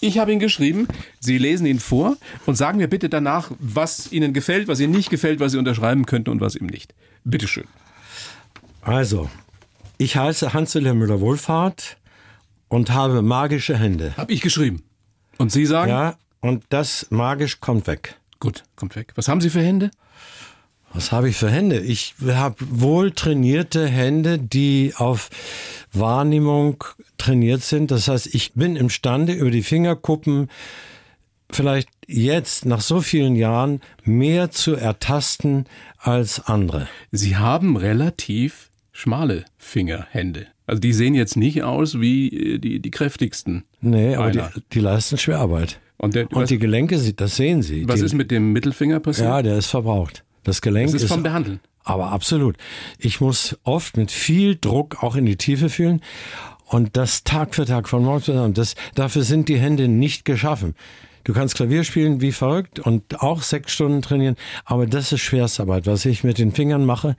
[0.00, 0.86] Ich habe ihn geschrieben,
[1.18, 5.10] Sie lesen ihn vor und sagen mir bitte danach, was Ihnen gefällt, was Ihnen nicht
[5.10, 6.94] gefällt, was Sie unterschreiben könnten und was ihm nicht.
[7.24, 7.66] Bitte schön.
[8.80, 9.28] Also,
[9.98, 11.96] ich heiße Hans-Wilhelm Müller-Wohlfahrt
[12.68, 14.14] und habe magische Hände.
[14.16, 14.84] Habe ich geschrieben.
[15.36, 15.90] Und Sie sagen?
[15.90, 18.16] Ja, und das magisch kommt weg.
[18.38, 19.12] Gut, kommt weg.
[19.16, 19.90] Was haben Sie für Hände?
[20.92, 21.80] Was habe ich für Hände?
[21.80, 25.30] Ich habe wohl trainierte Hände, die auf
[25.92, 26.82] Wahrnehmung
[27.18, 27.90] trainiert sind.
[27.90, 30.48] Das heißt, ich bin imstande, über die Fingerkuppen
[31.50, 35.66] vielleicht jetzt nach so vielen Jahren mehr zu ertasten
[35.98, 36.88] als andere.
[37.10, 40.46] Sie haben relativ schmale Fingerhände.
[40.66, 43.64] Also die sehen jetzt nicht aus wie äh, die, die kräftigsten.
[43.80, 45.80] Nee, aber die, die, leisten Schwerarbeit.
[45.96, 47.88] Und, der, Und die Gelenke, das sehen Sie.
[47.88, 49.28] Was die, ist mit dem Mittelfinger passiert?
[49.28, 50.24] Ja, der ist verbraucht.
[50.48, 51.60] Das Gelenk das ist, vom Behandeln.
[51.84, 52.56] Aber absolut.
[52.98, 56.02] Ich muss oft mit viel Druck auch in die Tiefe fühlen.
[56.64, 58.54] Und das Tag für Tag von morgen zusammen.
[58.54, 60.74] Das, dafür sind die Hände nicht geschaffen.
[61.24, 65.86] Du kannst Klavier spielen wie verrückt und auch sechs Stunden trainieren, aber das ist Schwerstarbeit.
[65.86, 67.16] Was ich mit den Fingern mache,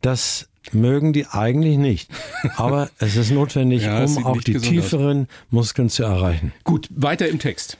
[0.00, 2.10] das mögen die eigentlich nicht.
[2.56, 5.50] Aber es ist notwendig, ja, um auch die tieferen aus.
[5.50, 6.52] Muskeln zu erreichen.
[6.62, 7.76] Gut, weiter im Text.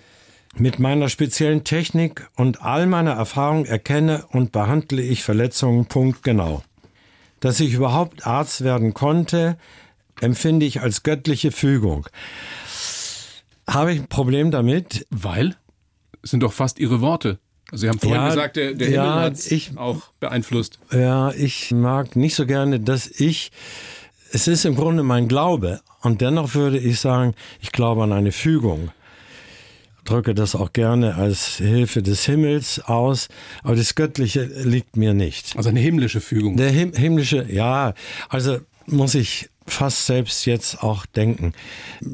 [0.57, 6.62] Mit meiner speziellen Technik und all meiner Erfahrung erkenne und behandle ich Verletzungen punktgenau.
[7.40, 9.59] Dass ich überhaupt Arzt werden konnte,
[10.21, 12.07] empfinde ich als göttliche Fügung.
[13.69, 15.07] Habe ich ein Problem damit?
[15.11, 15.57] Weil?
[16.23, 17.40] Es sind doch fast Ihre Worte.
[17.73, 20.79] Also Sie haben vorhin ja, gesagt, der, der ja, hat es auch beeinflusst.
[20.93, 23.51] Ja, ich mag nicht so gerne, dass ich,
[24.31, 25.81] es ist im Grunde mein Glaube.
[26.01, 28.93] Und dennoch würde ich sagen, ich glaube an eine Fügung
[30.05, 33.29] drücke das auch gerne als Hilfe des Himmels aus,
[33.62, 35.57] aber das Göttliche liegt mir nicht.
[35.57, 36.57] Also eine himmlische Fügung.
[36.57, 37.95] Der Him himmlische, ja,
[38.29, 41.55] also muss ich fast selbst jetzt auch denken.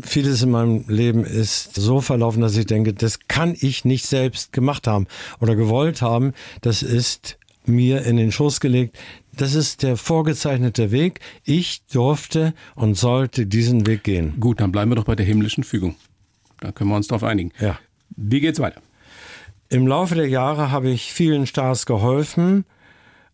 [0.03, 4.53] Vieles in meinem Leben ist so verlaufen, dass ich denke, das kann ich nicht selbst
[4.53, 5.07] gemacht haben
[5.41, 6.33] oder gewollt haben.
[6.61, 8.99] Das ist mir in den Schoß gelegt.
[9.37, 11.21] Das ist der vorgezeichnete Weg.
[11.45, 14.39] Ich durfte und sollte diesen Weg gehen.
[14.41, 15.97] Gut, dann bleiben wir doch bei der himmlischen Fügung.
[16.61, 17.53] Da können wir uns darauf einigen.
[17.61, 17.79] Ja.
[18.17, 18.81] Wie geht's weiter?
[19.69, 22.65] Im Laufe der Jahre habe ich vielen Stars geholfen,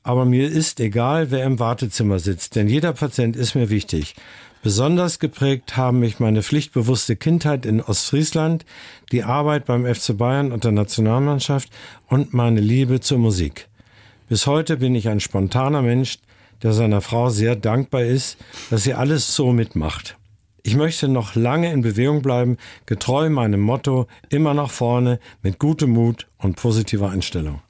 [0.03, 4.15] aber mir ist egal, wer im Wartezimmer sitzt, denn jeder Patient ist mir wichtig.
[4.63, 8.65] Besonders geprägt haben mich meine pflichtbewusste Kindheit in Ostfriesland,
[9.13, 11.71] die Arbeit beim FC Bayern und der Nationalmannschaft
[12.09, 13.69] und meine Liebe zur Musik.
[14.29, 16.19] Bis heute bin ich ein spontaner Mensch,
[16.63, 18.39] der seiner Frau sehr dankbar ist,
[18.71, 20.17] dass sie alles so mitmacht.
[20.67, 25.91] Ich möchte noch lange in Bewegung bleiben, getreu meinem Motto, immer nach vorne, mit gutem
[25.91, 27.61] Mut und positiver Einstellung.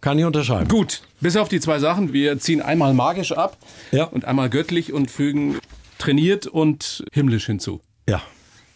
[0.00, 0.68] Kann ich unterschreiben.
[0.68, 2.12] Gut, bis auf die zwei Sachen.
[2.12, 3.56] Wir ziehen einmal magisch ab
[3.90, 4.04] ja.
[4.04, 5.58] und einmal göttlich und fügen
[5.98, 7.80] trainiert und himmlisch hinzu.
[8.08, 8.22] Ja.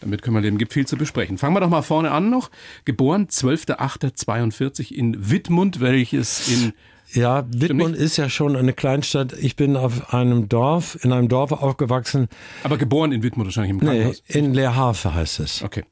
[0.01, 1.37] Damit können wir dem gibt viel zu besprechen.
[1.37, 2.51] Fangen wir doch mal vorne an noch.
[2.83, 6.73] Geboren 12.08.42 in Wittmund, welches in
[7.13, 9.33] ja, Wittmund ist ja schon eine Kleinstadt.
[9.33, 12.27] Ich bin auf einem Dorf, in einem Dorf aufgewachsen.
[12.63, 14.23] Aber geboren in Wittmund wahrscheinlich im Krankenhaus?
[14.27, 15.63] Nee, in Leerhafe heißt es.
[15.63, 15.83] Okay.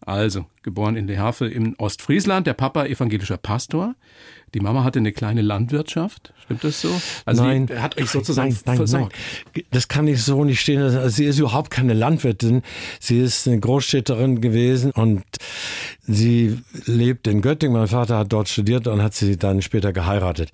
[0.00, 3.94] Also, geboren in Leerhafe im Ostfriesland, der Papa evangelischer Pastor.
[4.54, 7.00] Die Mama hatte eine kleine Landwirtschaft, stimmt das so?
[7.24, 9.16] Also nein, hat euch sozusagen nein, nein, versorgt.
[9.54, 9.64] Nein.
[9.72, 10.80] Das kann ich so nicht stehen.
[10.80, 12.62] Also sie ist überhaupt keine Landwirtin.
[13.00, 15.24] Sie ist eine Großstädterin gewesen und
[16.06, 17.76] sie lebt in Göttingen.
[17.76, 20.50] Mein Vater hat dort studiert und hat sie dann später geheiratet.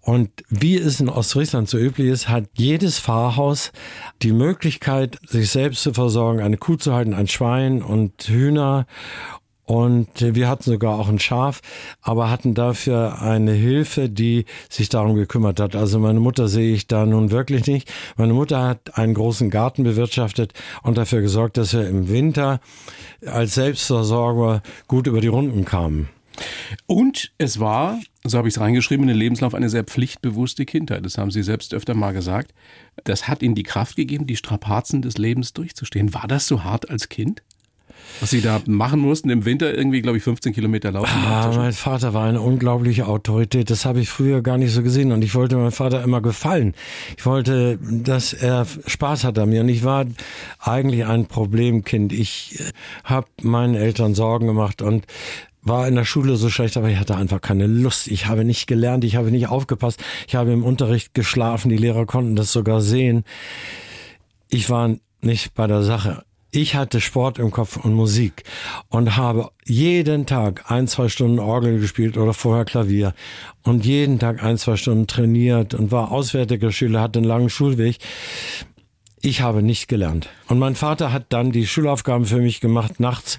[0.00, 3.72] Und wie es in Ostfriesland so üblich ist, hat jedes Pfarrhaus
[4.20, 8.86] die Möglichkeit, sich selbst zu versorgen, eine Kuh zu halten, ein Schwein und Hühner
[9.68, 11.60] und wir hatten sogar auch ein Schaf,
[12.00, 15.76] aber hatten dafür eine Hilfe, die sich darum gekümmert hat.
[15.76, 17.92] Also meine Mutter sehe ich da nun wirklich nicht.
[18.16, 22.60] Meine Mutter hat einen großen Garten bewirtschaftet und dafür gesorgt, dass wir im Winter
[23.26, 26.08] als Selbstversorger gut über die Runden kamen.
[26.86, 31.04] Und es war, so habe ich es reingeschrieben, in den Lebenslauf eine sehr pflichtbewusste Kindheit.
[31.04, 32.54] Das haben Sie selbst öfter mal gesagt.
[33.04, 36.14] Das hat Ihnen die Kraft gegeben, die Strapazen des Lebens durchzustehen.
[36.14, 37.42] War das so hart als Kind?
[38.20, 41.10] Was Sie da machen mussten im Winter irgendwie, glaube ich, 15 Kilometer laufen.
[41.26, 43.70] Ah, mein Vater war eine unglaubliche Autorität.
[43.70, 45.12] Das habe ich früher gar nicht so gesehen.
[45.12, 46.74] Und ich wollte meinem Vater immer gefallen.
[47.16, 49.60] Ich wollte, dass er Spaß hat an mir.
[49.60, 50.06] Und ich war
[50.58, 52.12] eigentlich ein Problemkind.
[52.12, 52.64] Ich äh,
[53.04, 55.06] habe meinen Eltern Sorgen gemacht und
[55.62, 58.08] war in der Schule so schlecht, aber ich hatte einfach keine Lust.
[58.08, 60.02] Ich habe nicht gelernt, ich habe nicht aufgepasst.
[60.26, 63.24] Ich habe im Unterricht geschlafen, die Lehrer konnten das sogar sehen.
[64.48, 66.24] Ich war nicht bei der Sache.
[66.50, 68.44] Ich hatte Sport im Kopf und Musik
[68.88, 73.12] und habe jeden Tag ein, zwei Stunden Orgel gespielt oder vorher Klavier
[73.64, 77.98] und jeden Tag ein, zwei Stunden trainiert und war auswärtiger Schüler, hatte einen langen Schulweg.
[79.20, 80.30] Ich habe nicht gelernt.
[80.46, 83.38] Und mein Vater hat dann die Schulaufgaben für mich gemacht, nachts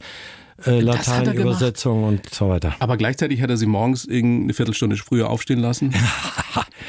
[0.66, 2.76] äh, Lateinübersetzung und so weiter.
[2.80, 5.96] Aber gleichzeitig hat er sie morgens eine Viertelstunde früher aufstehen lassen.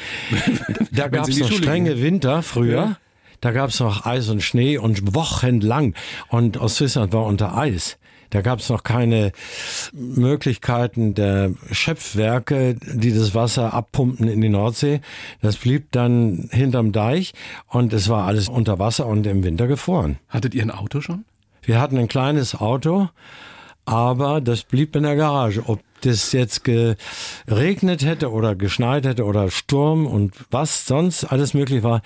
[0.91, 1.99] da gab es noch strenge.
[1.99, 2.75] Winter früher.
[2.75, 2.97] Ja.
[3.41, 5.95] Da gab es noch Eis und Schnee und wochenlang.
[6.29, 7.97] Und Ostfriesland war unter Eis.
[8.29, 9.33] Da gab es noch keine
[9.91, 15.01] Möglichkeiten der Schöpfwerke, die das Wasser abpumpen in die Nordsee.
[15.41, 17.33] Das blieb dann hinterm Deich
[17.67, 20.17] und es war alles unter Wasser und im Winter gefroren.
[20.29, 21.25] Hattet ihr ein Auto schon?
[21.63, 23.09] Wir hatten ein kleines Auto
[23.85, 25.63] aber das blieb in der Garage.
[25.67, 31.83] Ob das jetzt geregnet hätte oder geschneit hätte oder Sturm und was sonst alles möglich
[31.83, 32.01] war,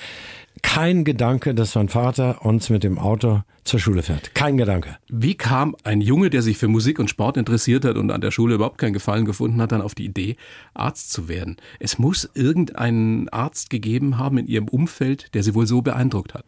[0.62, 4.36] kein Gedanke, dass mein Vater uns mit dem Auto zur Schule fährt.
[4.36, 4.98] Kein Gedanke.
[5.10, 8.30] Wie kam ein Junge, der sich für Musik und Sport interessiert hat und an der
[8.30, 10.36] Schule überhaupt keinen Gefallen gefunden hat, dann auf die Idee,
[10.76, 11.58] Arzt zu werden?
[11.80, 16.46] Es muss irgendeinen Arzt gegeben haben in ihrem Umfeld, der sie wohl so beeindruckt hat.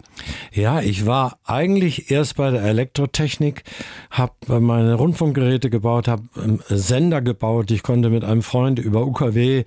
[0.54, 3.64] Ja, ich war eigentlich erst bei der Elektrotechnik,
[4.12, 6.24] habe meine Rundfunkgeräte gebaut, habe
[6.70, 7.72] Sender gebaut.
[7.72, 9.64] Ich konnte mit einem Freund über UKW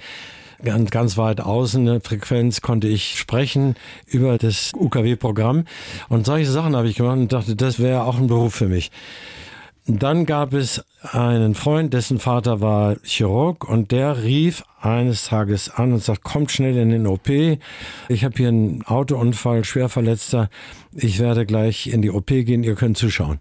[0.64, 3.74] ganz, ganz weit außen eine Frequenz konnte ich sprechen
[4.06, 5.64] über das UKW-Programm.
[6.08, 8.90] Und solche Sachen habe ich gemacht und dachte, das wäre auch ein Beruf für mich.
[9.86, 15.92] Dann gab es einen Freund, dessen Vater war Chirurg und der rief eines Tages an
[15.92, 17.28] und sagt, kommt schnell in den OP.
[18.08, 20.48] Ich habe hier einen Autounfall, schwerverletzter.
[20.92, 23.40] Ich werde gleich in die OP gehen, ihr könnt zuschauen.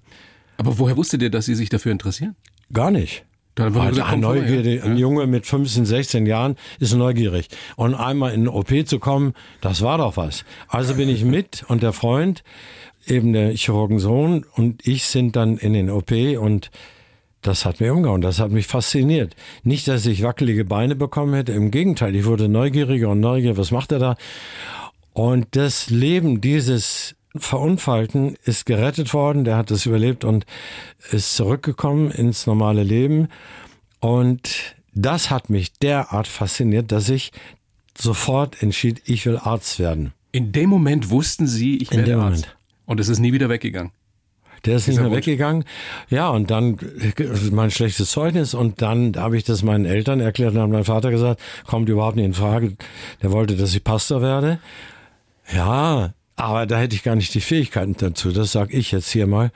[0.57, 2.35] Aber woher wusstet ihr, dass Sie sich dafür interessieren?
[2.73, 3.25] Gar nicht.
[3.59, 7.49] Dann war also ein, neugierig, ein Junge mit 15, 16 Jahren ist neugierig.
[7.75, 10.45] Und einmal in den OP zu kommen, das war doch was.
[10.69, 12.45] Also bin ich mit und der Freund,
[13.05, 16.71] eben der Chirurgensohn und ich sind dann in den OP und
[17.41, 19.35] das hat mir umgehauen, das hat mich fasziniert.
[19.63, 23.71] Nicht, dass ich wackelige Beine bekommen hätte, im Gegenteil, ich wurde neugieriger und neugieriger, was
[23.71, 24.15] macht er da?
[25.11, 30.45] Und das Leben dieses Verunfallten ist gerettet worden, der hat es überlebt und
[31.11, 33.27] ist zurückgekommen ins normale Leben.
[33.99, 37.31] Und das hat mich derart fasziniert, dass ich
[37.97, 40.13] sofort entschied, ich will Arzt werden.
[40.31, 42.45] In dem Moment wussten Sie, ich werde Arzt.
[42.45, 42.57] Moment.
[42.85, 43.91] Und es ist nie wieder weggegangen.
[44.65, 45.63] Der ist nicht mehr weggegangen.
[46.09, 46.77] Ja, und dann
[47.51, 51.11] mein schlechtes Zeugnis und dann habe ich das meinen Eltern erklärt und hat mein Vater
[51.11, 52.75] gesagt, kommt überhaupt nicht in Frage.
[53.21, 54.59] Der wollte, dass ich Pastor werde.
[55.53, 58.31] Ja, aber da hätte ich gar nicht die Fähigkeiten dazu.
[58.31, 59.51] Das sage ich jetzt hier mal.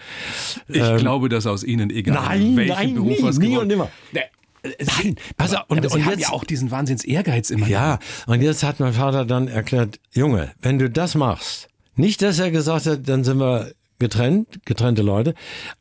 [0.67, 3.67] Ich ähm, glaube, dass aus Ihnen egal nein, welchen nein, Beruf nie, was nie und
[3.67, 3.89] nimmer.
[4.12, 7.67] Nein, pass auf, und, aber Sie und haben jetzt, ja auch diesen Wahnsinns Ehrgeiz immer.
[7.67, 12.38] Ja, und jetzt hat mein Vater dann erklärt, Junge, wenn du das machst, nicht, dass
[12.39, 15.36] er gesagt hat, dann sind wir getrennt, getrennte Leute,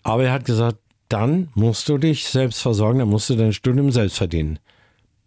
[0.05, 3.91] aber er hat gesagt, dann musst du dich selbst versorgen, dann musst du dein Studium
[3.91, 4.61] selbst verdienen.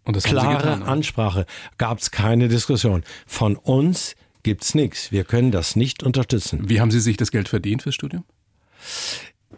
[0.04, 1.44] Und das Klare getan, Ansprache,
[1.76, 3.02] gab es keine Diskussion.
[3.26, 4.14] Von uns
[4.46, 5.10] gibt's nichts.
[5.10, 6.68] Wir können das nicht unterstützen.
[6.68, 8.22] Wie haben Sie sich das Geld verdient fürs Studium?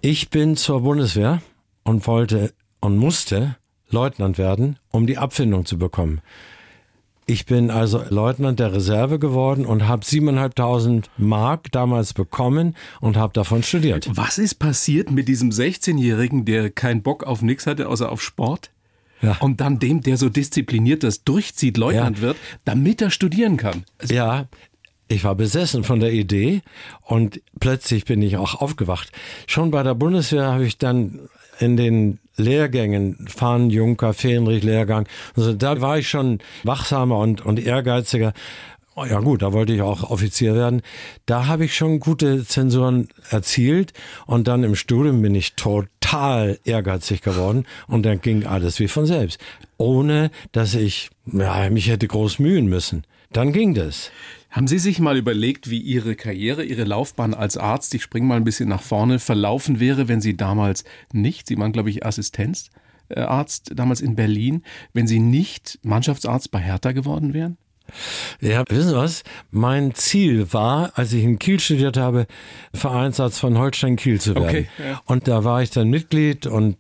[0.01, 1.43] Ich bin zur Bundeswehr
[1.85, 3.57] und wollte und musste
[3.91, 6.23] Leutnant werden, um die Abfindung zu bekommen.
[7.27, 13.35] Ich bin also Leutnant der Reserve geworden und habe 7.500 Mark damals bekommen und habe
[13.35, 14.09] davon studiert.
[14.11, 18.71] Was ist passiert mit diesem 16-Jährigen, der keinen Bock auf nichts hatte, außer auf Sport?
[19.21, 19.37] Ja.
[19.41, 22.23] Und dann dem, der so diszipliniert das durchzieht, Leutnant ja.
[22.23, 23.85] wird, damit er studieren kann.
[24.09, 24.47] Ja,
[25.09, 26.63] ich war besessen von der Idee
[27.03, 29.11] und plötzlich bin ich auch aufgewacht.
[29.47, 35.53] Schon bei der Bundeswehr habe ich dann in den Lehrgängen, Fahnen, Junker, Fähnrich Lehrgang, also
[35.55, 38.33] da war ich schon wachsamer und, und ehrgeiziger.
[38.95, 40.83] Oh ja gut, da wollte ich auch Offizier werden.
[41.25, 43.93] Da habe ich schon gute Zensuren erzielt
[44.27, 49.07] und dann im Studium bin ich total ehrgeizig geworden und dann ging alles wie von
[49.07, 49.41] selbst,
[49.77, 53.05] ohne dass ich ja, mich hätte groß mühen müssen.
[53.33, 54.11] Dann ging das.
[54.51, 58.37] Haben Sie sich mal überlegt, wie Ihre Karriere, Ihre Laufbahn als Arzt, ich springe mal
[58.37, 63.73] ein bisschen nach vorne, verlaufen wäre, wenn Sie damals nicht, Sie waren, glaube ich, Assistenzarzt
[63.75, 64.63] damals in Berlin,
[64.95, 67.59] wenn Sie nicht Mannschaftsarzt bei Hertha geworden wären?
[68.41, 69.23] Ja, wissen Sie was?
[69.51, 72.27] Mein Ziel war, als ich in Kiel studiert habe,
[72.75, 74.49] Vereinsarzt von Holstein Kiel zu werden.
[74.49, 75.01] Okay, ja.
[75.07, 76.77] Und da war ich dann Mitglied und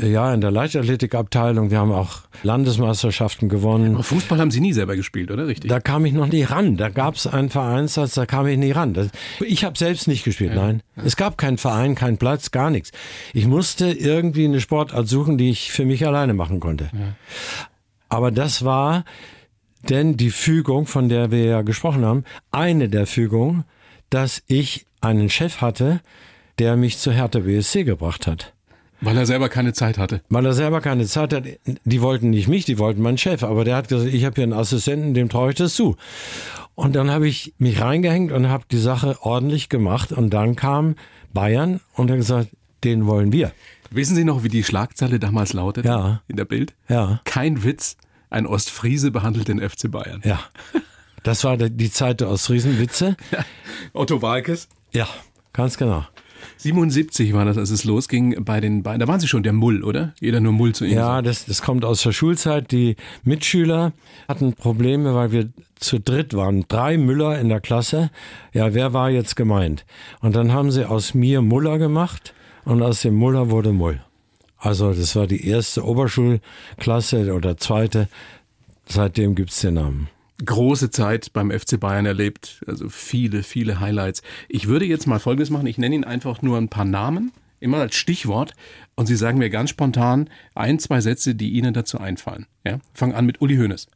[0.00, 1.70] äh, ja, in der Leichtathletikabteilung.
[1.70, 3.94] Wir haben auch Landesmeisterschaften gewonnen.
[3.94, 5.70] Aber Fußball haben Sie nie selber gespielt, oder richtig?
[5.70, 6.76] Da kam ich noch nie ran.
[6.76, 8.94] Da gab es einen Vereinsarzt, da kam ich nie ran.
[8.94, 9.08] Das,
[9.40, 10.62] ich habe selbst nicht gespielt, ja.
[10.62, 10.82] nein.
[10.96, 11.02] Ja.
[11.04, 12.92] Es gab keinen Verein, keinen Platz, gar nichts.
[13.32, 16.90] Ich musste irgendwie eine Sportart suchen, die ich für mich alleine machen konnte.
[18.08, 19.04] Aber das war
[19.88, 23.64] denn die Fügung, von der wir ja gesprochen haben, eine der Fügungen,
[24.10, 26.00] dass ich einen Chef hatte,
[26.58, 28.52] der mich zu Hertha BSC gebracht hat.
[29.00, 30.22] Weil er selber keine Zeit hatte.
[30.30, 31.44] Weil er selber keine Zeit hat.
[31.84, 33.42] Die wollten nicht mich, die wollten meinen Chef.
[33.42, 35.96] Aber der hat gesagt, ich habe hier einen Assistenten, dem traue ich das zu.
[36.74, 40.12] Und dann habe ich mich reingehängt und habe die Sache ordentlich gemacht.
[40.12, 40.94] Und dann kam
[41.34, 42.48] Bayern und hat gesagt,
[42.84, 43.52] den wollen wir.
[43.90, 45.88] Wissen Sie noch, wie die Schlagzeile damals lautete?
[45.88, 46.22] Ja.
[46.26, 46.74] In der Bild?
[46.88, 47.20] Ja.
[47.24, 47.96] Kein Witz.
[48.36, 50.20] Ein Ostfriese behandelt den FC Bayern.
[50.22, 50.38] Ja.
[51.22, 53.16] Das war die Zeit der Ostfriesenwitze.
[53.94, 54.68] Otto Walkes?
[54.92, 55.08] Ja,
[55.54, 56.04] ganz genau.
[56.58, 59.00] 77 war das, als es losging bei den Bayern.
[59.00, 60.12] Da waren Sie schon der Mull, oder?
[60.20, 60.96] Jeder nur Mull zu Ihnen.
[60.96, 62.72] Ja, das, das kommt aus der Schulzeit.
[62.72, 63.94] Die Mitschüler
[64.28, 66.66] hatten Probleme, weil wir zu dritt waren.
[66.68, 68.10] Drei Müller in der Klasse.
[68.52, 69.86] Ja, wer war jetzt gemeint?
[70.20, 72.34] Und dann haben sie aus mir Muller gemacht
[72.66, 74.02] und aus dem Muller wurde Mull.
[74.66, 78.08] Also das war die erste Oberschulklasse oder zweite.
[78.84, 80.08] Seitdem gibt's den Namen.
[80.44, 84.22] Große Zeit beim FC Bayern erlebt, also viele, viele Highlights.
[84.48, 87.76] Ich würde jetzt mal Folgendes machen, ich nenne Ihnen einfach nur ein paar Namen, immer
[87.78, 88.54] als Stichwort,
[88.96, 92.46] und Sie sagen mir ganz spontan ein, zwei Sätze, die Ihnen dazu einfallen.
[92.64, 92.80] Ja?
[92.92, 93.86] Fang an mit Uli Hoeneß.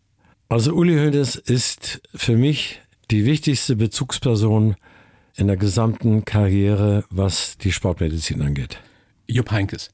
[0.49, 4.77] Also Uli Hoeneß ist für mich die wichtigste Bezugsperson
[5.35, 8.79] in der gesamten Karriere, was die Sportmedizin angeht.
[9.27, 9.91] Jupp Heinkes.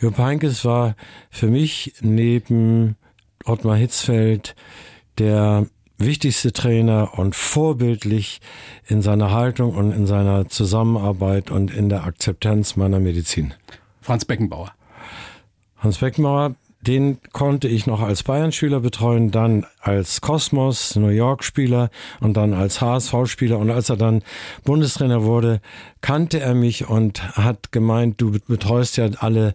[0.00, 0.96] Jupp Heynckes war
[1.30, 2.96] für mich neben
[3.44, 4.54] Ottmar Hitzfeld
[5.18, 5.66] der
[5.98, 8.40] wichtigste Trainer und vorbildlich
[8.86, 13.54] in seiner Haltung und in seiner Zusammenarbeit und in der Akzeptanz meiner Medizin.
[14.00, 14.72] Franz Beckenbauer.
[15.78, 22.36] Hans Beckenbauer den konnte ich noch als Bayern-Spieler betreuen, dann als Kosmos, New York-Spieler und
[22.36, 23.58] dann als HSV-Spieler.
[23.58, 24.22] Und als er dann
[24.64, 25.60] Bundestrainer wurde,
[26.00, 29.54] kannte er mich und hat gemeint, du betreust ja alle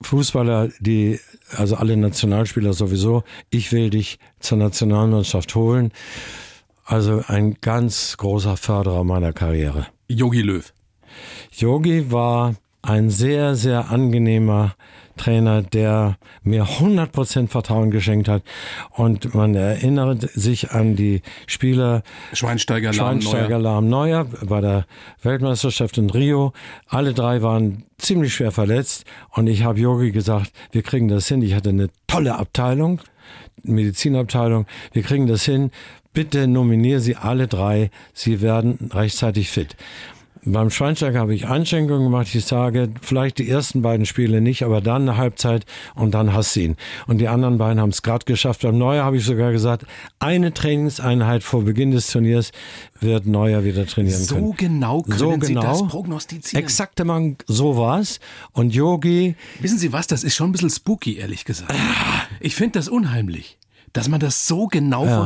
[0.00, 1.20] Fußballer, die,
[1.54, 3.22] also alle Nationalspieler sowieso.
[3.50, 5.92] Ich will dich zur Nationalmannschaft holen.
[6.86, 9.88] Also ein ganz großer Förderer meiner Karriere.
[10.08, 10.72] Yogi Löw.
[11.52, 14.74] Yogi war ein sehr, sehr angenehmer
[15.22, 18.42] Trainer, der mir 100% Vertrauen geschenkt hat.
[18.90, 22.02] Und man erinnert sich an die Spieler
[22.32, 24.86] Schweinsteiger, Schweinsteiger Lahm, Neuer bei der
[25.22, 26.52] Weltmeisterschaft in Rio.
[26.88, 31.40] Alle drei waren ziemlich schwer verletzt und ich habe Yogi gesagt, wir kriegen das hin.
[31.42, 33.00] Ich hatte eine tolle Abteilung,
[33.62, 34.66] Medizinabteilung.
[34.92, 35.70] Wir kriegen das hin.
[36.12, 37.90] Bitte nominiere sie alle drei.
[38.12, 39.76] Sie werden rechtzeitig fit.
[40.44, 42.34] Beim Schweinsteiger habe ich Einschränkungen gemacht.
[42.34, 45.64] Ich sage, vielleicht die ersten beiden Spiele nicht, aber dann eine Halbzeit
[45.94, 46.76] und dann hast du ihn.
[47.06, 48.62] Und die anderen beiden haben es gerade geschafft.
[48.62, 49.86] Beim Neuer habe ich sogar gesagt,
[50.18, 52.50] eine Trainingseinheit vor Beginn des Turniers
[52.98, 54.46] wird Neuer wieder trainieren können.
[54.46, 56.64] So genau können so genau, Sie das prognostizieren?
[56.64, 58.18] Exakt, man, so war's.
[58.52, 59.36] Und Yogi...
[59.60, 61.72] Wissen Sie was, das ist schon ein bisschen spooky, ehrlich gesagt.
[62.40, 63.58] Ich finde das unheimlich,
[63.92, 65.18] dass man das so genau ja,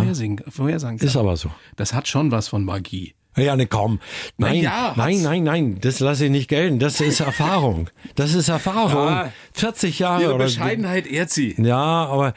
[0.50, 1.08] vorhersagen kann.
[1.08, 1.50] Ist aber so.
[1.76, 3.14] Das hat schon was von Magie.
[3.36, 4.00] Ja, ne, komm.
[4.38, 6.78] Nein, ja, nein, nein, nein, das lasse ich nicht gelten.
[6.78, 7.90] Das ist Erfahrung.
[8.14, 9.08] Das ist Erfahrung.
[9.08, 10.22] Ja, 40 Jahre.
[10.22, 11.54] Ihre Bescheidenheit ehrt sie.
[11.58, 12.32] Ja, aber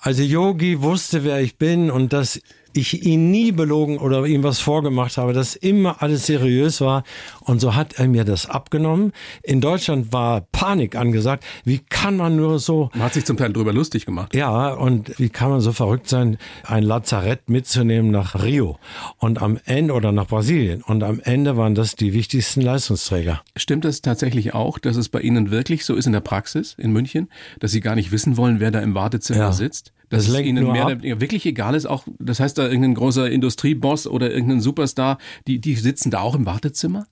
[0.00, 2.40] also Yogi wusste, wer ich bin und das
[2.76, 7.04] ich ihn nie belogen oder ihm was vorgemacht habe, dass immer alles seriös war.
[7.44, 9.12] Und so hat er mir das abgenommen.
[9.42, 11.44] In Deutschland war Panik angesagt.
[11.64, 12.90] Wie kann man nur so.
[12.94, 14.34] Man hat sich zum Teil drüber lustig gemacht.
[14.34, 18.78] Ja, und wie kann man so verrückt sein, ein Lazarett mitzunehmen nach Rio
[19.18, 20.82] und am Ende oder nach Brasilien.
[20.82, 23.42] Und am Ende waren das die wichtigsten Leistungsträger.
[23.56, 26.92] Stimmt es tatsächlich auch, dass es bei Ihnen wirklich so ist in der Praxis in
[26.92, 27.28] München,
[27.60, 29.52] dass Sie gar nicht wissen wollen, wer da im Wartezimmer ja.
[29.52, 29.92] sitzt?
[30.10, 31.02] Dass das es ihnen mehr ab.
[31.02, 35.74] wirklich egal ist, auch, das heißt, da irgendein großer Industrieboss oder irgendein Superstar, die, die
[35.74, 37.06] sitzen da auch im Wartezimmer?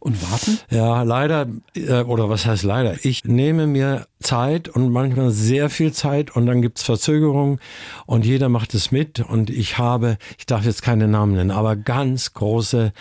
[0.00, 0.58] Und warten?
[0.70, 3.04] Ja, leider, äh, oder was heißt leider?
[3.04, 7.60] Ich nehme mir Zeit und manchmal sehr viel Zeit und dann gibt's Verzögerungen
[8.06, 11.76] und jeder macht es mit und ich habe, ich darf jetzt keine Namen nennen, aber
[11.76, 12.92] ganz große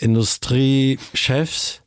[0.00, 1.82] Industriechefs,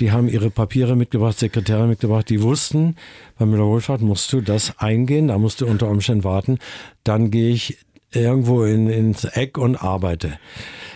[0.00, 2.96] die haben ihre Papiere mitgebracht, Sekretäre mitgebracht, die wussten,
[3.38, 6.58] bei Müller Wohlfahrt musst du das eingehen, da musst du unter Umständen warten.
[7.04, 7.76] Dann gehe ich
[8.12, 10.38] irgendwo in, ins Eck und arbeite.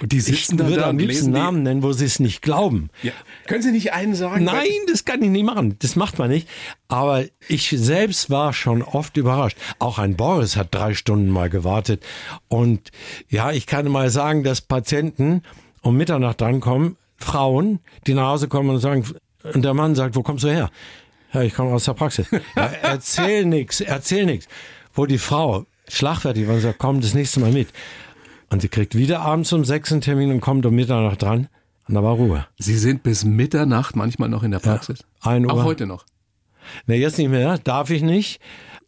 [0.00, 2.90] Und die sitzen ich würde da am liebsten Namen nennen, wo sie es nicht glauben.
[3.02, 3.12] Ja.
[3.46, 4.44] Können Sie nicht einen sagen?
[4.44, 5.76] Nein, das kann ich nicht machen.
[5.78, 6.48] Das macht man nicht.
[6.88, 9.56] Aber ich selbst war schon oft überrascht.
[9.78, 12.02] Auch ein Boris hat drei Stunden mal gewartet.
[12.48, 12.90] Und
[13.28, 15.42] ja, ich kann mal sagen, dass Patienten
[15.82, 19.04] um Mitternacht drankommen, Frauen, die nach Hause kommen und sagen,
[19.52, 20.70] und der Mann sagt, wo kommst du her?
[21.32, 22.26] Ja, ich komme aus der Praxis.
[22.56, 24.46] Ja, erzähl nix, erzähl nix.
[24.94, 27.68] Wo die Frau schlagfertig war und sagt, komm das nächste Mal mit.
[28.50, 31.48] Und sie kriegt wieder abends um sechs einen Termin und kommt um Mitternacht dran.
[31.88, 32.46] Und da war Ruhe.
[32.58, 35.00] Sie sind bis Mitternacht manchmal noch in der Praxis?
[35.24, 35.52] Ja, ein Uhr.
[35.52, 36.04] Auch heute noch?
[36.86, 37.58] Ne, jetzt nicht mehr.
[37.58, 38.40] Darf ich nicht.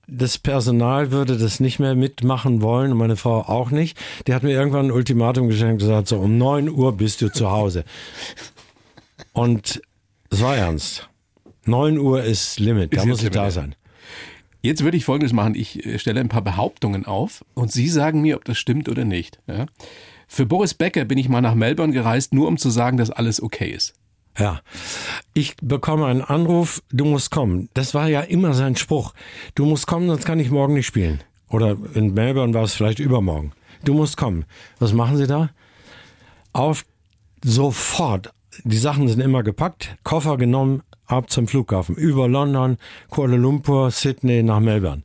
[0.09, 3.99] Das Personal würde das nicht mehr mitmachen wollen und meine Frau auch nicht.
[4.27, 7.29] Die hat mir irgendwann ein Ultimatum geschenkt und gesagt, so um neun Uhr bist du
[7.29, 7.85] zu Hause.
[9.33, 9.83] Und
[10.31, 11.09] es war ernst.
[11.65, 13.75] Neun Uhr ist Limit, da ist muss ich da sein.
[14.67, 15.55] Jetzt würde ich Folgendes machen.
[15.55, 19.05] Ich äh, stelle ein paar Behauptungen auf und Sie sagen mir, ob das stimmt oder
[19.05, 19.39] nicht.
[19.47, 19.67] Ja?
[20.27, 23.41] Für Boris Becker bin ich mal nach Melbourne gereist, nur um zu sagen, dass alles
[23.41, 23.95] okay ist.
[24.37, 24.61] Ja,
[25.35, 27.69] ich bekomme einen Anruf, du musst kommen.
[27.75, 29.15] Das war ja immer sein Spruch.
[29.55, 31.23] Du musst kommen, sonst kann ich morgen nicht spielen.
[31.49, 33.53] Oder in Melbourne war es vielleicht übermorgen.
[33.85, 34.47] Du musst kommen.
[34.81, 35.51] Was machen Sie da?
[36.53, 36.85] Auf
[37.43, 38.33] sofort.
[38.65, 41.95] Die Sachen sind immer gepackt, Koffer genommen, ab zum Flughafen.
[41.97, 42.79] Über London,
[43.11, 45.03] Kuala Lumpur, Sydney nach Melbourne.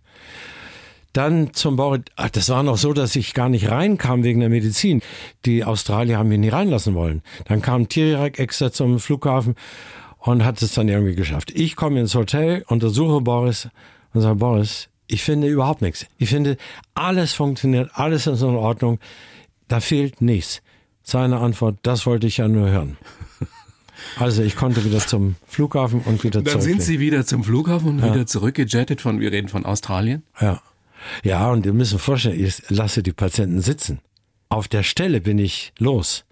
[1.14, 4.50] Dann zum Bau, ach, das war noch so, dass ich gar nicht reinkam wegen der
[4.50, 5.02] Medizin.
[5.46, 7.22] Die Australier haben mich nie reinlassen wollen.
[7.46, 9.56] Dann kam Tirirek extra zum Flughafen
[10.20, 11.52] und hat es dann irgendwie geschafft.
[11.52, 13.68] Ich komme ins Hotel, untersuche Boris
[14.14, 16.06] und sage, Boris, ich finde überhaupt nichts.
[16.18, 16.56] Ich finde,
[16.94, 19.00] alles funktioniert, alles ist in Ordnung.
[19.68, 20.62] Da fehlt nichts.
[21.04, 22.98] Seine Antwort, das wollte ich ja nur hören.
[24.18, 26.54] Also ich konnte wieder zum Flughafen und wieder zurück.
[26.54, 28.14] Dann sind Sie wieder zum Flughafen und ja.
[28.14, 30.24] wieder zurückgejettet von, wir reden von Australien?
[30.40, 30.62] Ja.
[31.24, 34.00] Ja, und ihr müsst vorstellen, ich lasse die Patienten sitzen.
[34.50, 36.26] Auf der Stelle bin ich los.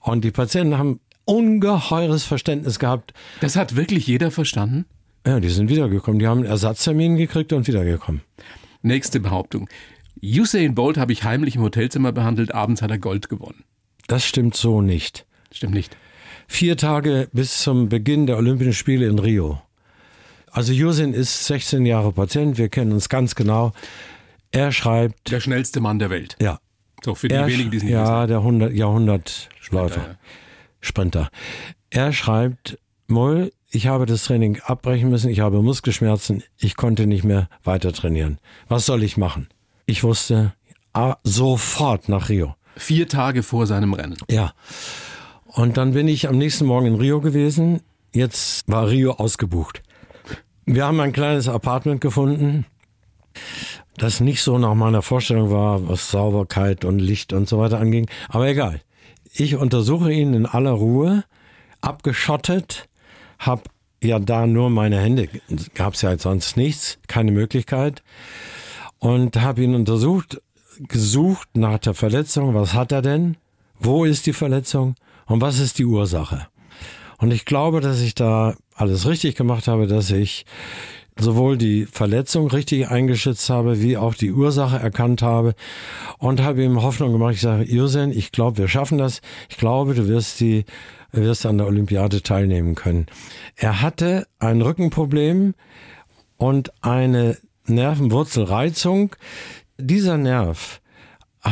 [0.00, 3.12] Und die Patienten haben ungeheures Verständnis gehabt.
[3.40, 4.86] Das hat wirklich jeder verstanden?
[5.26, 6.18] Ja, die sind wiedergekommen.
[6.18, 8.22] Die haben einen Ersatztermin gekriegt und wiedergekommen.
[8.82, 9.68] Nächste Behauptung.
[10.22, 13.64] Usain Bolt habe ich heimlich im Hotelzimmer behandelt, abends hat er Gold gewonnen.
[14.06, 15.26] Das stimmt so nicht.
[15.52, 15.96] Stimmt nicht.
[16.48, 19.62] Vier Tage bis zum Beginn der Olympischen Spiele in Rio
[20.58, 23.72] also Jusin ist 16 Jahre Patient, wir kennen uns ganz genau.
[24.50, 25.30] Er schreibt.
[25.30, 26.36] Der schnellste Mann der Welt.
[26.40, 26.58] Ja.
[27.04, 28.28] So für die er, wenigen, die es nicht Ja, wissen.
[28.28, 30.00] der 100, Jahrhundertläufer.
[30.00, 30.18] Sprinter, ja.
[30.80, 31.30] Sprinter.
[31.90, 37.24] Er schreibt, Moll, ich habe das Training abbrechen müssen, ich habe Muskelschmerzen, ich konnte nicht
[37.24, 38.38] mehr weiter trainieren.
[38.68, 39.48] Was soll ich machen?
[39.86, 40.54] Ich wusste
[40.92, 42.56] ah, sofort nach Rio.
[42.76, 44.16] Vier Tage vor seinem Rennen.
[44.28, 44.54] Ja.
[45.58, 47.80] Und dann bin ich am nächsten Morgen in Rio gewesen.
[48.12, 49.82] Jetzt war Rio ausgebucht.
[50.66, 52.64] Wir haben ein kleines Apartment gefunden,
[53.96, 58.08] das nicht so nach meiner Vorstellung war, was Sauberkeit und Licht und so weiter anging.
[58.28, 58.82] Aber egal.
[59.32, 61.24] Ich untersuche ihn in aller Ruhe,
[61.80, 62.88] abgeschottet,
[63.40, 63.62] habe
[64.00, 65.28] ja da nur meine Hände,
[65.74, 68.04] gab es ja sonst nichts, keine Möglichkeit.
[69.00, 70.40] Und habe ihn untersucht,
[70.86, 73.36] gesucht nach der Verletzung, was hat er denn,
[73.80, 74.94] wo ist die Verletzung
[75.28, 76.48] und was ist die Ursache.
[77.18, 80.46] Und ich glaube, dass ich da alles richtig gemacht habe, dass ich
[81.18, 85.54] sowohl die Verletzung richtig eingeschätzt habe, wie auch die Ursache erkannt habe
[86.18, 87.34] und habe ihm Hoffnung gemacht.
[87.34, 89.20] Ich sage, Jusen, ich glaube, wir schaffen das.
[89.48, 90.64] Ich glaube, du wirst die,
[91.10, 93.06] wirst an der Olympiade teilnehmen können.
[93.56, 95.54] Er hatte ein Rückenproblem
[96.36, 99.16] und eine Nervenwurzelreizung.
[99.76, 100.80] Dieser Nerv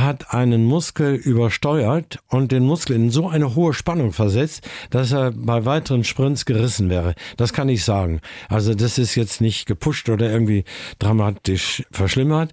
[0.01, 5.33] hat einen Muskel übersteuert und den Muskel in so eine hohe Spannung versetzt, dass er
[5.33, 7.15] bei weiteren Sprints gerissen wäre.
[7.37, 8.21] Das kann ich sagen.
[8.49, 10.65] Also das ist jetzt nicht gepusht oder irgendwie
[10.99, 12.53] dramatisch verschlimmert.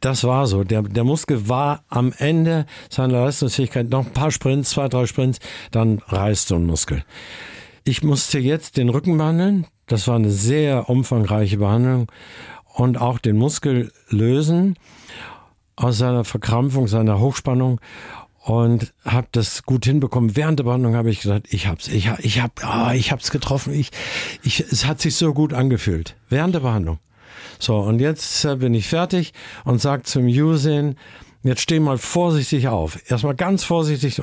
[0.00, 0.64] Das war so.
[0.64, 5.38] Der, der Muskel war am Ende seiner Leistungsfähigkeit noch ein paar Sprints, zwei, drei Sprints,
[5.70, 7.04] dann reißt so ein Muskel.
[7.84, 9.66] Ich musste jetzt den Rücken behandeln.
[9.86, 12.10] Das war eine sehr umfangreiche Behandlung
[12.74, 14.76] und auch den Muskel lösen
[15.80, 17.80] aus seiner Verkrampfung, seiner Hochspannung
[18.44, 20.36] und habe das gut hinbekommen.
[20.36, 23.72] Während der Behandlung habe ich gesagt, ich hab's, ich ich hab, oh, ich hab's getroffen.
[23.72, 23.90] Ich,
[24.42, 26.98] ich, es hat sich so gut angefühlt während der Behandlung.
[27.58, 29.32] So und jetzt äh, bin ich fertig
[29.64, 30.96] und sag zum Usain,
[31.42, 32.98] jetzt steh mal vorsichtig auf.
[33.10, 34.20] Erstmal ganz vorsichtig,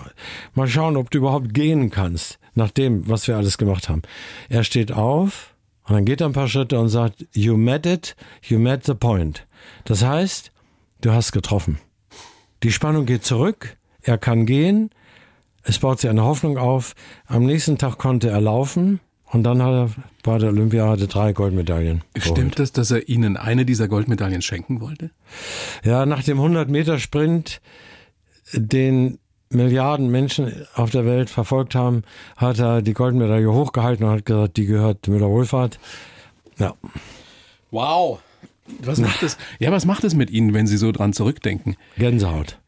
[0.54, 4.04] mal schauen, ob du überhaupt gehen kannst, nach dem, was wir alles gemacht haben.
[4.50, 5.56] Er steht auf
[5.88, 8.94] und dann geht er ein paar Schritte und sagt, you met it, you met the
[8.94, 9.48] point.
[9.86, 10.52] Das heißt,
[11.02, 11.80] Du hast getroffen.
[12.64, 14.90] Die Spannung geht zurück, er kann gehen,
[15.64, 16.96] es baut sich eine Hoffnung auf.
[17.26, 19.00] Am nächsten Tag konnte er laufen
[19.32, 19.90] Und dann hat er
[20.24, 22.04] bei der Olympiade drei Goldmedaillen.
[22.18, 25.12] Stimmt es, dass er Ihnen eine dieser Goldmedaillen schenken wollte?
[25.84, 27.62] Ja, nach dem 100-Meter-Sprint,
[28.54, 29.20] den
[29.50, 32.04] Milliarden Menschen auf der Welt verfolgt haben,
[32.38, 35.80] hat er die Goldmedaille hochgehalten und hat gesagt, die gehört Müller-Wohlfahrt.
[36.58, 36.74] Ja.
[37.72, 38.20] Wow.
[38.82, 39.38] Was macht es?
[39.60, 41.76] Ja, was macht es mit Ihnen, wenn Sie so dran zurückdenken?
[41.98, 42.60] Gänsehaut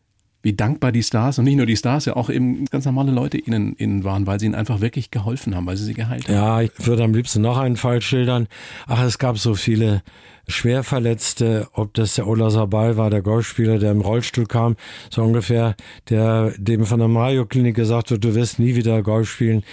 [0.42, 3.38] wie dankbar die Stars und nicht nur die Stars, ja auch eben ganz normale Leute
[3.38, 6.34] ihnen, ihnen waren, weil sie ihnen einfach wirklich geholfen haben, weil sie sie geheilt haben.
[6.34, 8.48] Ja, ich würde am liebsten noch einen Fall schildern.
[8.88, 10.02] Ach, es gab so viele
[10.48, 14.78] Schwerverletzte, ob das der Ola Sabal war, der Golfspieler, der im Rollstuhl kam,
[15.10, 15.76] so ungefähr,
[16.10, 19.64] der dem von der Mario Klinik gesagt wird, du wirst nie wieder Golf spielen.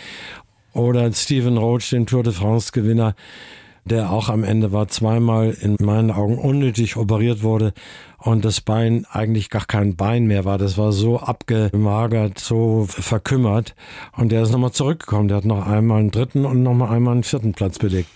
[0.72, 3.14] Oder Steven Roach, den Tour de France Gewinner,
[3.86, 7.72] der auch am Ende war, zweimal in meinen Augen unnötig operiert wurde
[8.18, 10.58] und das Bein eigentlich gar kein Bein mehr war.
[10.58, 13.76] Das war so abgemagert, so verkümmert.
[14.12, 15.28] Und der ist nochmal zurückgekommen.
[15.28, 18.10] Der hat noch einmal einen dritten und nochmal einmal einen vierten Platz belegt.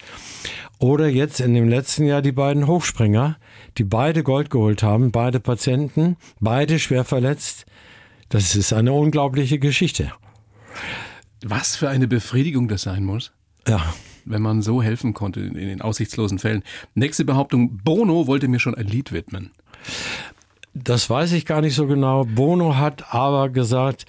[0.81, 3.37] Oder jetzt in dem letzten Jahr die beiden Hochspringer,
[3.79, 7.65] die beide Gold geholt haben, beide Patienten, beide schwer verletzt.
[8.29, 10.13] Das ist eine unglaubliche Geschichte.
[11.45, 13.31] Was für eine Befriedigung das sein muss.
[13.69, 13.83] Ja
[14.31, 16.63] wenn man so helfen konnte in den aussichtslosen Fällen.
[16.95, 19.51] Nächste Behauptung, Bono wollte mir schon ein Lied widmen.
[20.75, 22.25] Das weiß ich gar nicht so genau.
[22.25, 24.07] Bono hat aber gesagt,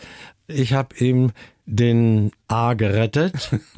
[0.48, 1.32] ich habe ihm
[1.66, 3.52] den A gerettet.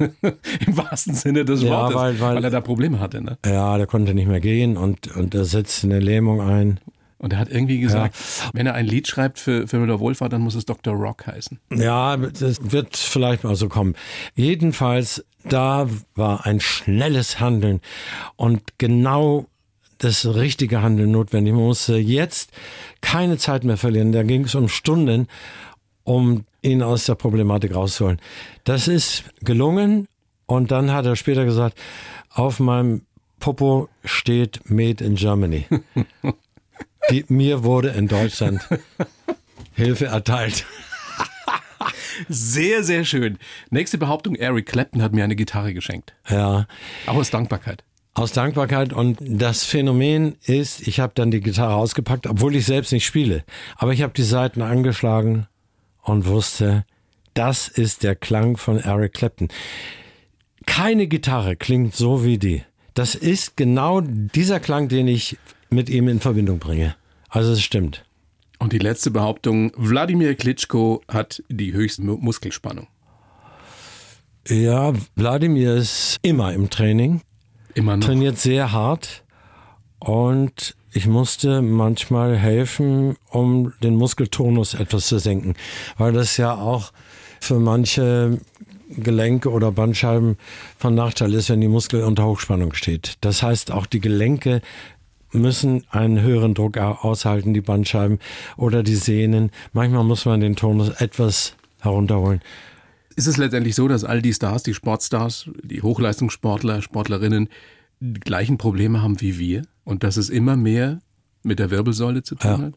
[0.66, 3.22] Im wahrsten Sinne des ja, Wortes, weil, weil, weil, er da Probleme hatte.
[3.22, 3.38] Ne?
[3.46, 6.80] Ja, der konnte nicht mehr gehen und, und er setzt eine Lähmung ein.
[7.24, 8.50] Und er hat irgendwie gesagt, ja.
[8.52, 10.92] wenn er ein Lied schreibt für, für Müller Wohlfahrt, dann muss es Dr.
[10.92, 11.58] Rock heißen.
[11.74, 13.94] Ja, das wird vielleicht mal so kommen.
[14.34, 17.80] Jedenfalls, da war ein schnelles Handeln
[18.36, 19.46] und genau
[19.96, 21.54] das richtige Handeln notwendig.
[21.54, 22.50] Man musste jetzt
[23.00, 24.12] keine Zeit mehr verlieren.
[24.12, 25.26] Da ging es um Stunden,
[26.02, 28.20] um ihn aus der Problematik rauszuholen.
[28.64, 30.08] Das ist gelungen
[30.44, 31.80] und dann hat er später gesagt,
[32.28, 33.06] auf meinem
[33.40, 35.64] Popo steht Made in Germany.
[37.10, 38.66] Die, mir wurde in Deutschland
[39.74, 40.64] Hilfe erteilt.
[42.28, 43.38] Sehr, sehr schön.
[43.70, 46.14] Nächste Behauptung, Eric Clapton hat mir eine Gitarre geschenkt.
[46.28, 46.66] Ja.
[47.06, 47.82] Aber aus Dankbarkeit.
[48.14, 52.92] Aus Dankbarkeit und das Phänomen ist, ich habe dann die Gitarre ausgepackt, obwohl ich selbst
[52.92, 53.42] nicht spiele.
[53.76, 55.48] Aber ich habe die Saiten angeschlagen
[56.02, 56.84] und wusste,
[57.34, 59.48] das ist der Klang von Eric Clapton.
[60.66, 62.62] Keine Gitarre klingt so wie die.
[62.94, 65.36] Das ist genau dieser Klang, den ich
[65.70, 66.94] mit ihm in Verbindung bringe.
[67.28, 68.04] Also es stimmt.
[68.58, 72.86] Und die letzte Behauptung, Wladimir Klitschko hat die höchste Muskelspannung.
[74.48, 77.22] Ja, Wladimir ist immer im Training.
[77.74, 78.06] Immer noch.
[78.06, 79.24] Trainiert sehr hart.
[79.98, 85.54] Und ich musste manchmal helfen, um den Muskeltonus etwas zu senken.
[85.96, 86.92] Weil das ja auch
[87.40, 88.38] für manche
[88.88, 90.36] Gelenke oder Bandscheiben
[90.78, 93.14] von Nachteil ist, wenn die Muskel unter Hochspannung steht.
[93.22, 94.60] Das heißt, auch die Gelenke
[95.34, 98.18] müssen einen höheren Druck aushalten, die Bandscheiben
[98.56, 99.50] oder die Sehnen.
[99.72, 102.40] Manchmal muss man den Tonus etwas herunterholen.
[103.16, 107.48] Ist es letztendlich so, dass all die Stars, die Sportstars, die Hochleistungssportler, Sportlerinnen
[108.00, 111.00] die gleichen Probleme haben wie wir und dass es immer mehr
[111.42, 112.58] mit der Wirbelsäule zu tun ja.
[112.58, 112.74] hat?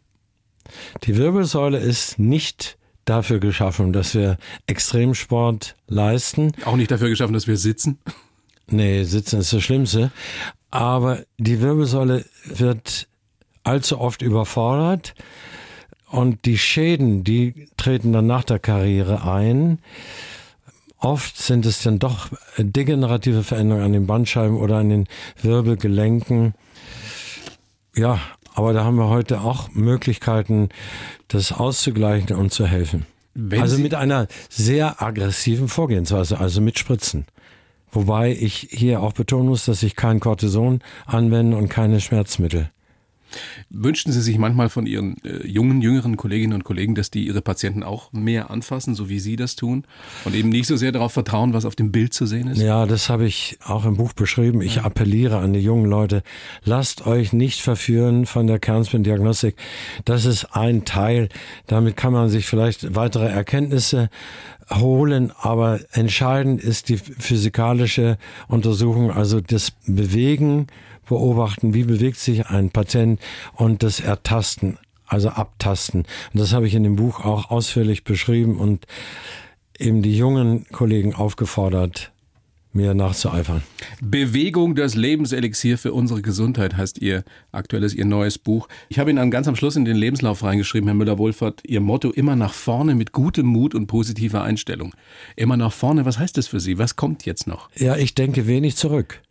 [1.04, 4.38] Die Wirbelsäule ist nicht dafür geschaffen, dass wir
[4.68, 6.52] Extremsport leisten.
[6.66, 8.00] Auch nicht dafür geschaffen, dass wir sitzen?
[8.70, 10.12] Nee, sitzen ist das Schlimmste.
[10.70, 13.08] Aber die Wirbelsäule wird
[13.64, 15.14] allzu oft überfordert
[16.10, 19.80] und die Schäden, die treten dann nach der Karriere ein.
[21.00, 25.08] Oft sind es dann doch degenerative Veränderungen an den Bandscheiben oder an den
[25.42, 26.56] Wirbelgelenken.
[27.96, 28.20] Ja,
[28.56, 30.70] aber da haben wir heute auch Möglichkeiten,
[31.28, 33.06] das auszugleichen und zu helfen.
[33.36, 37.28] Wenn also Sie mit einer sehr aggressiven Vorgehensweise, also mit Spritzen.
[37.92, 42.70] Wobei ich hier auch betonen muss, dass ich kein Cortison anwende und keine Schmerzmittel.
[43.70, 47.42] Wünschen Sie sich manchmal von Ihren äh, jungen, jüngeren Kolleginnen und Kollegen, dass die Ihre
[47.42, 49.84] Patienten auch mehr anfassen, so wie Sie das tun
[50.26, 52.62] und eben nicht so sehr darauf vertrauen, was auf dem Bild zu sehen ist?
[52.62, 54.62] Ja, das habe ich auch im Buch beschrieben.
[54.62, 56.24] Ich appelliere an die jungen Leute,
[56.64, 59.56] lasst euch nicht verführen von der Kernspin-Diagnostik.
[60.06, 61.30] Das ist ein Teil.
[61.68, 64.10] Damit kann man sich vielleicht weitere Erkenntnisse
[64.74, 68.18] holen, aber entscheidend ist die physikalische
[68.48, 70.68] Untersuchung, also das Bewegen,
[71.08, 73.20] beobachten, wie bewegt sich ein Patient
[73.54, 76.02] und das Ertasten, also Abtasten.
[76.34, 78.86] Und das habe ich in dem Buch auch ausführlich beschrieben und
[79.80, 82.12] eben die jungen Kollegen aufgefordert,
[82.74, 83.64] mir nachzueifern.
[84.02, 88.68] Bewegung, das Lebenselixier für unsere Gesundheit heißt Ihr aktuelles, Ihr neues Buch.
[88.90, 92.36] Ich habe Ihnen ganz am Schluss in den Lebenslauf reingeschrieben, Herr Müller-Wohlfahrt, Ihr Motto immer
[92.36, 94.94] nach vorne mit gutem Mut und positiver Einstellung.
[95.36, 96.78] Immer nach vorne, was heißt das für Sie?
[96.78, 97.70] Was kommt jetzt noch?
[97.76, 99.22] Ja, ich denke wenig zurück.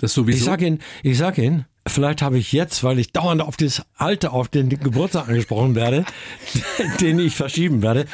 [0.00, 0.38] Das sowieso.
[0.38, 3.84] Ich sage Ihnen, ich sag Ihnen, vielleicht habe ich jetzt, weil ich dauernd auf das
[3.96, 6.06] Alte, auf den Geburtstag angesprochen werde,
[7.00, 8.06] den ich verschieben werde,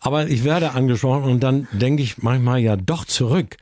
[0.00, 3.56] aber ich werde angesprochen und dann denke ich manchmal ja doch zurück.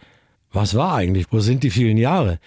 [0.52, 1.26] Was war eigentlich?
[1.30, 2.38] Wo sind die vielen Jahre?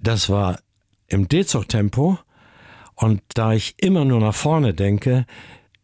[0.00, 0.58] Das war
[1.06, 2.18] im D-Zug-Tempo
[2.96, 5.26] und da ich immer nur nach vorne denke,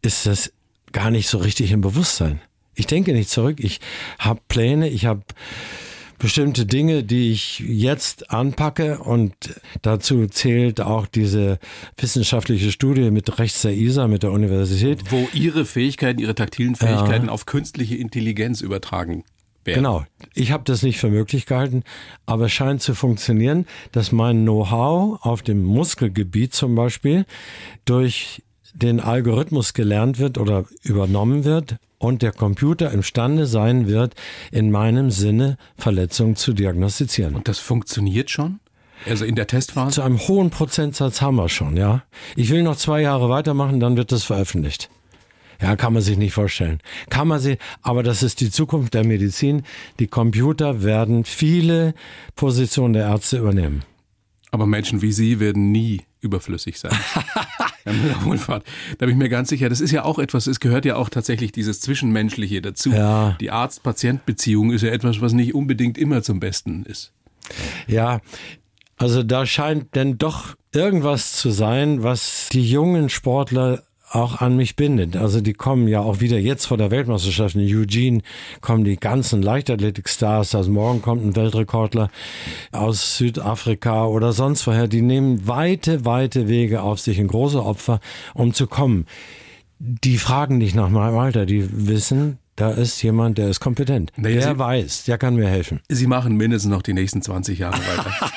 [0.01, 0.51] ist das
[0.91, 2.41] gar nicht so richtig im Bewusstsein.
[2.75, 3.61] Ich denke nicht zurück.
[3.61, 3.79] Ich
[4.19, 5.21] habe Pläne, ich habe
[6.17, 9.33] bestimmte Dinge, die ich jetzt anpacke und
[9.81, 11.59] dazu zählt auch diese
[11.97, 15.11] wissenschaftliche Studie mit rechts der ISA, mit der Universität.
[15.11, 17.31] Wo Ihre Fähigkeiten, Ihre taktilen Fähigkeiten ja.
[17.31, 19.23] auf künstliche Intelligenz übertragen
[19.65, 19.83] werden.
[19.83, 20.05] Genau.
[20.33, 21.83] Ich habe das nicht für möglich gehalten,
[22.25, 27.25] aber es scheint zu funktionieren, dass mein Know-how auf dem Muskelgebiet zum Beispiel
[27.85, 28.43] durch
[28.73, 34.15] den Algorithmus gelernt wird oder übernommen wird und der Computer imstande sein wird,
[34.51, 37.35] in meinem Sinne Verletzungen zu diagnostizieren.
[37.35, 38.59] Und das funktioniert schon?
[39.07, 39.95] Also in der Testphase?
[39.95, 42.03] Zu einem hohen Prozentsatz haben wir schon, ja.
[42.35, 44.89] Ich will noch zwei Jahre weitermachen, dann wird das veröffentlicht.
[45.61, 46.79] Ja, kann man sich nicht vorstellen.
[47.09, 49.63] Kann man sich, aber das ist die Zukunft der Medizin.
[49.99, 51.93] Die Computer werden viele
[52.35, 53.83] Positionen der Ärzte übernehmen.
[54.55, 56.97] Aber Menschen wie Sie werden nie überflüssig sein.
[57.85, 57.91] Da
[59.05, 59.69] bin ich mir ganz sicher.
[59.69, 62.89] Das ist ja auch etwas, es gehört ja auch tatsächlich dieses Zwischenmenschliche dazu.
[62.89, 63.37] Ja.
[63.39, 67.13] Die Arzt-Patient-Beziehung ist ja etwas, was nicht unbedingt immer zum Besten ist.
[67.85, 68.21] Ja,
[68.97, 74.75] also da scheint denn doch irgendwas zu sein, was die jungen Sportler auch an mich
[74.75, 75.17] bindet.
[75.17, 78.21] Also die kommen ja auch wieder jetzt vor der Weltmeisterschaft in Eugene,
[78.61, 80.55] kommen die ganzen Leichtathletik-Stars.
[80.55, 82.09] Also morgen kommt ein Weltrekordler
[82.71, 84.87] aus Südafrika oder sonst woher.
[84.87, 87.99] Die nehmen weite, weite Wege auf sich, ein große Opfer,
[88.33, 89.05] um zu kommen.
[89.79, 94.13] Die fragen nicht nach meinem Alter, die wissen, da ist jemand, der ist kompetent.
[94.15, 95.81] Nee, der Sie, weiß, der kann mir helfen.
[95.89, 98.31] Sie machen mindestens noch die nächsten 20 Jahre weiter.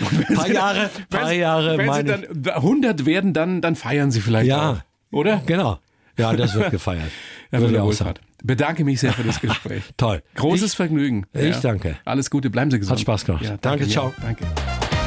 [0.28, 1.76] Ein paar Jahre, paar Jahre.
[1.76, 4.78] Wenn Sie dann 100 werden, dann, dann feiern Sie vielleicht ja, auch.
[5.10, 5.42] Oder?
[5.46, 5.78] Genau.
[6.16, 7.10] Ja, das wird gefeiert.
[7.50, 8.20] Herr Müller-Wohlfahrt.
[8.42, 9.82] Bedanke mich sehr für das Gespräch.
[9.96, 10.22] Toll.
[10.34, 11.26] Großes ich, Vergnügen.
[11.32, 11.60] Ich ja.
[11.60, 11.98] danke.
[12.04, 12.92] Alles Gute, bleiben Sie gesund.
[12.92, 13.44] Hat Spaß gemacht.
[13.44, 14.14] Ja, danke, danke, ciao.
[14.20, 14.46] Danke.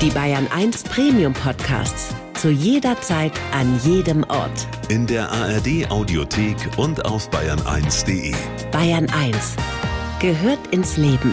[0.01, 2.13] Die Bayern 1 Premium Podcasts.
[2.33, 4.67] Zu jeder Zeit, an jedem Ort.
[4.89, 8.33] In der ARD Audiothek und auf bayern1.de.
[8.71, 9.55] Bayern 1
[10.19, 11.31] gehört ins Leben.